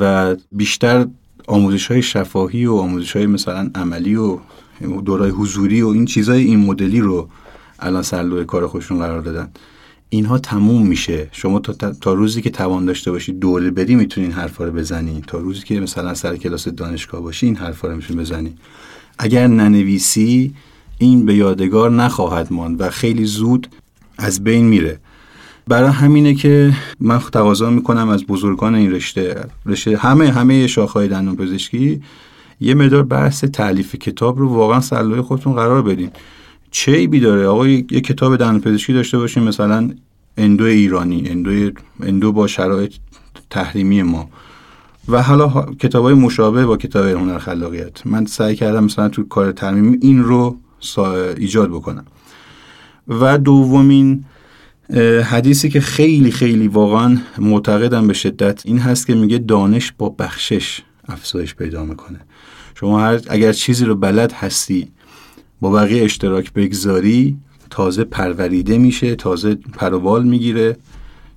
[0.00, 1.06] و بیشتر
[1.46, 4.38] آموزش های شفاهی و آموزش های مثلا عملی و
[5.04, 7.28] دورای حضوری و این چیزای این مدلی رو
[7.78, 9.50] الان سر کار خودشون قرار دادن.
[10.08, 11.28] اینها تموم میشه.
[11.32, 15.22] شما تا, تا روزی که توان داشته باشی دوره بدی می‌تونی این حرفا رو بزنی
[15.26, 18.54] تا روزی که مثلا سر کلاس دانشگاه باشی این حرفا رو می‌تونی بزنی
[19.18, 20.54] اگر ننویسی
[20.98, 23.68] این به یادگار نخواهد ماند و خیلی زود
[24.18, 24.98] از بین میره.
[25.68, 29.44] برای همینه که من تقاضا می‌کنم از بزرگان این رشته.
[29.66, 32.02] رشته همه همه شاخهای دندون پزشکی
[32.60, 36.10] یه مدار بحث تعلیف کتاب رو واقعا سرلوی خودتون قرار بدین.
[36.70, 39.90] چه ایبی داره؟ آقا یه کتاب دندون پزشکی داشته باشیم مثلا
[40.36, 41.70] اندو ایرانی اندو
[42.02, 42.92] اندو با شرایط
[43.50, 44.28] تحریمی ما.
[45.08, 48.06] و حالا کتاب های مشابه با کتاب هنر خلاقیت.
[48.06, 50.56] من سعی کردم مثلا تو کار ترمیم این رو
[51.36, 52.04] ایجاد بکنم.
[53.08, 54.24] و دومین
[55.24, 60.80] حدیثی که خیلی خیلی واقعا معتقدم به شدت این هست که میگه دانش با بخشش
[61.08, 62.20] افزایش پیدا می‌کنه.
[62.74, 64.88] شما هر اگر چیزی رو بلد هستی
[65.60, 67.36] با بقیه اشتراک بگذاری
[67.70, 70.76] تازه پروریده میشه تازه پروبال می‌گیره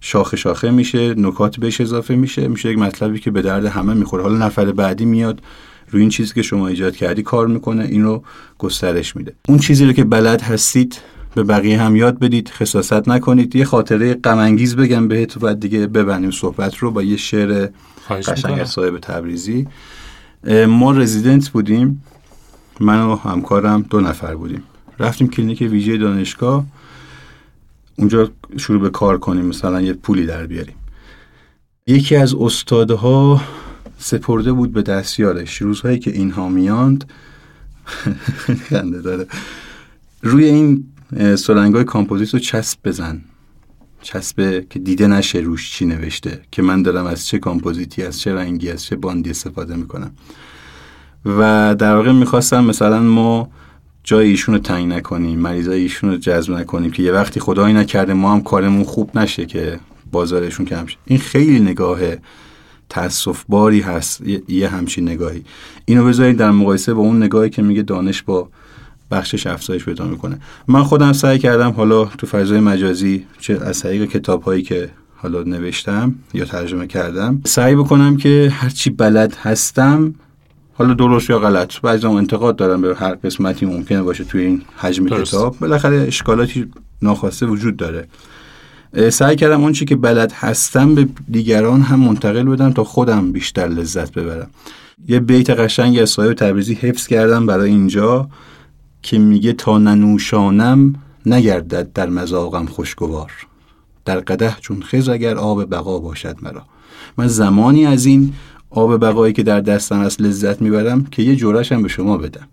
[0.01, 4.23] شاخه شاخه میشه نکات بهش اضافه میشه میشه یک مطلبی که به درد همه می‌خوره.
[4.23, 5.41] حالا نفر بعدی میاد
[5.89, 8.23] روی این چیزی که شما ایجاد کردی کار می‌کنه این رو
[8.57, 9.33] گسترش میده.
[9.47, 11.01] اون چیزی رو که بلد هستید
[11.37, 12.49] به بقیه هم یاد بدید.
[12.49, 13.55] خصاصت نکنید.
[13.55, 17.69] یه خاطره غم بگم بهت و بعد دیگه ببندیم صحبت رو با یه شعر
[18.09, 19.67] قشنگ صاحب تبریزی.
[20.67, 22.03] ما رزیدنت بودیم.
[22.79, 24.63] من و همکارم دو نفر بودیم.
[24.99, 26.65] رفتیم کلینیک ویژه دانشگاه.
[27.95, 29.45] اونجا شروع به کار کنیم.
[29.45, 30.75] مثلا یه پولی در بیاریم.
[31.87, 33.41] یکی از استادها
[33.97, 35.61] سپرده بود به دستیارش.
[35.61, 37.05] روزهایی که اینها میاند.
[38.69, 39.27] خنده داره.
[40.21, 40.87] روی این
[41.35, 43.21] سرنگای کامپوزیت رو چسب بزن.
[44.01, 48.35] چسبه که دیده نشه روش چی نوشته که من دارم از چه کامپوزیتی از چه
[48.35, 50.11] رنگی از چه bond ی استفاده می‌کنم.
[51.25, 53.49] و در واقع می‌خواستم مثلا ما
[54.03, 58.13] جای ایشون رو تنگ نکنیم مریضای ایشون رو جذب نکنیم که یه وقتی خدایی نکرده
[58.13, 59.79] ما هم کارمون خوب نشه که
[60.11, 60.97] بازارشون کم شه.
[61.05, 61.99] این خیلی نگاه
[62.89, 65.43] تاسف باری هست یه همچین نگاهی.
[65.85, 68.49] اینو بذارید در مقایسه با اون نگاهی که میگه دانش با
[69.11, 70.39] بخشش افزایش پیدا می‌کنه.
[70.67, 75.43] من خودم سعی کردم حالا تو فضای مجازی چه از طریق کتاب هایی که حالا
[75.43, 80.15] نوشتم یا ترجمه کردم سعی بکنم که هرچی بلد هستم
[80.73, 85.05] حالا درست یا غلط بعضی انتقاد دارم به هر قسمتی ممکنه باشه توی این حجم
[85.05, 85.31] درست.
[85.31, 85.59] کتاب.
[85.59, 86.71] بالاخره اشکالاتی
[87.01, 88.07] ناخواسته وجود داره.
[89.09, 93.67] سعی کردم اون چی که بلد هستم به دیگران هم منتقل بدم تا خودم بیشتر
[93.67, 94.47] لذت ببرم.
[95.07, 98.29] یه بیت قشنگ از صاحب تبریزی حفظ کردم برای اینجا.
[99.07, 103.31] که میگه تا ننوشانم نگردد در مذاقم خوشگوار.
[104.05, 106.61] در قده چون خز اگر آب بقا باشد مرا.
[107.17, 108.33] من زمانی از این
[108.69, 112.47] آب بقایی که در دستم از لذت می‌برم که یه جورش هم به شما بدم.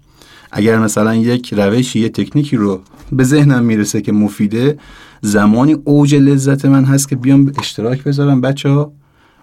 [0.52, 2.80] اگر مثلا یک روشی یه تکنیکی رو
[3.12, 4.78] به ذهنم می‌رسه که مفیده
[5.20, 8.92] زمانی اوج لذت من هست که بیام اشتراک بذارم بچه ها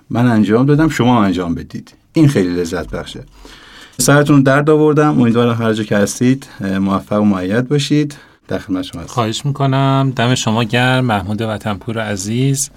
[0.09, 1.93] من انجام دادم شما انجام بدید.
[2.13, 3.23] این خیلی لذت بخشه.
[3.97, 5.21] سرتون درد آوردم.
[5.21, 8.15] امیدوارم هر جا که هستید موفق و معید باشید.
[8.47, 10.13] در خدمت شما خواهش می‌کنم.
[10.15, 11.05] دم شما گرم.
[11.05, 12.69] محمود وطنپور عزیز.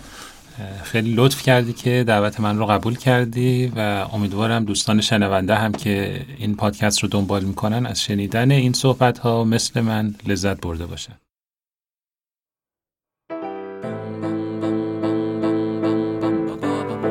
[0.83, 6.21] خیلی لطف کردی که دعوت من رو قبول کردی و امیدوارم دوستان شنونده هم که
[6.39, 11.13] این پادکست رو دنبال می‌کنن از شنیدن این صحبت ها مثل من لذت برده باشن.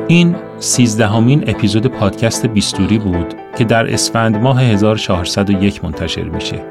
[0.08, 6.62] این سیزدهمین اپیزود پادکست بیستوری بود که در اسفند ماه 1401 منتشر میشه.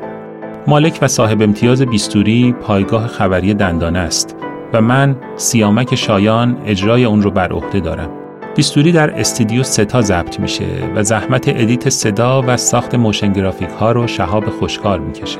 [0.68, 4.36] مالک و صاحب امتیاز بیستوری پایگاه خبری دندانه است
[4.74, 8.10] و من سیامک شایان اجرای اون رو بر عهده دارم.
[8.56, 10.66] بیستوری در استودیو ستا ضبط میشه
[10.96, 15.40] و زحمت edit صدا و ساخت motion graphic ها رو شهاب خوشکار می‌کشه.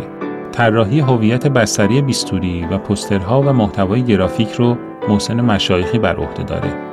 [0.52, 4.78] طراحی هویت بصری بیستوری و پوسترها و محتوای گرافیک رو
[5.10, 6.93] محسن مشایخی بر عهده داره.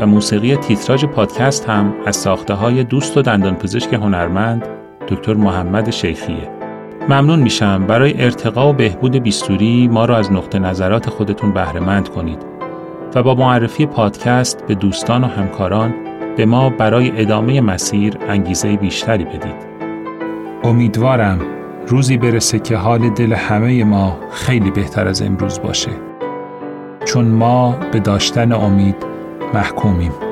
[0.00, 4.66] و موسیقی تیتراژ پادکست هم از ساخته های دوست و دندانپزشک هنرمند
[5.08, 6.50] دکتر محمد شیخیه.
[7.08, 12.38] ممنون میشم برای ارتقا و بهبود بیستوری ما را از نقطه نظرات خودتون بهرهمند کنید
[13.14, 15.94] و با معرفی پادکست به دوستان و همکاران
[16.36, 19.76] به ما برای ادامه مسیر انگیزه بیشتری بدید.
[20.64, 21.40] امیدوارم
[21.86, 25.90] روزی برسه که حال دل همه ما خیلی بهتر از امروز باشه.
[27.04, 29.15] چون ما به داشتن امید
[29.54, 30.25] محکومیم.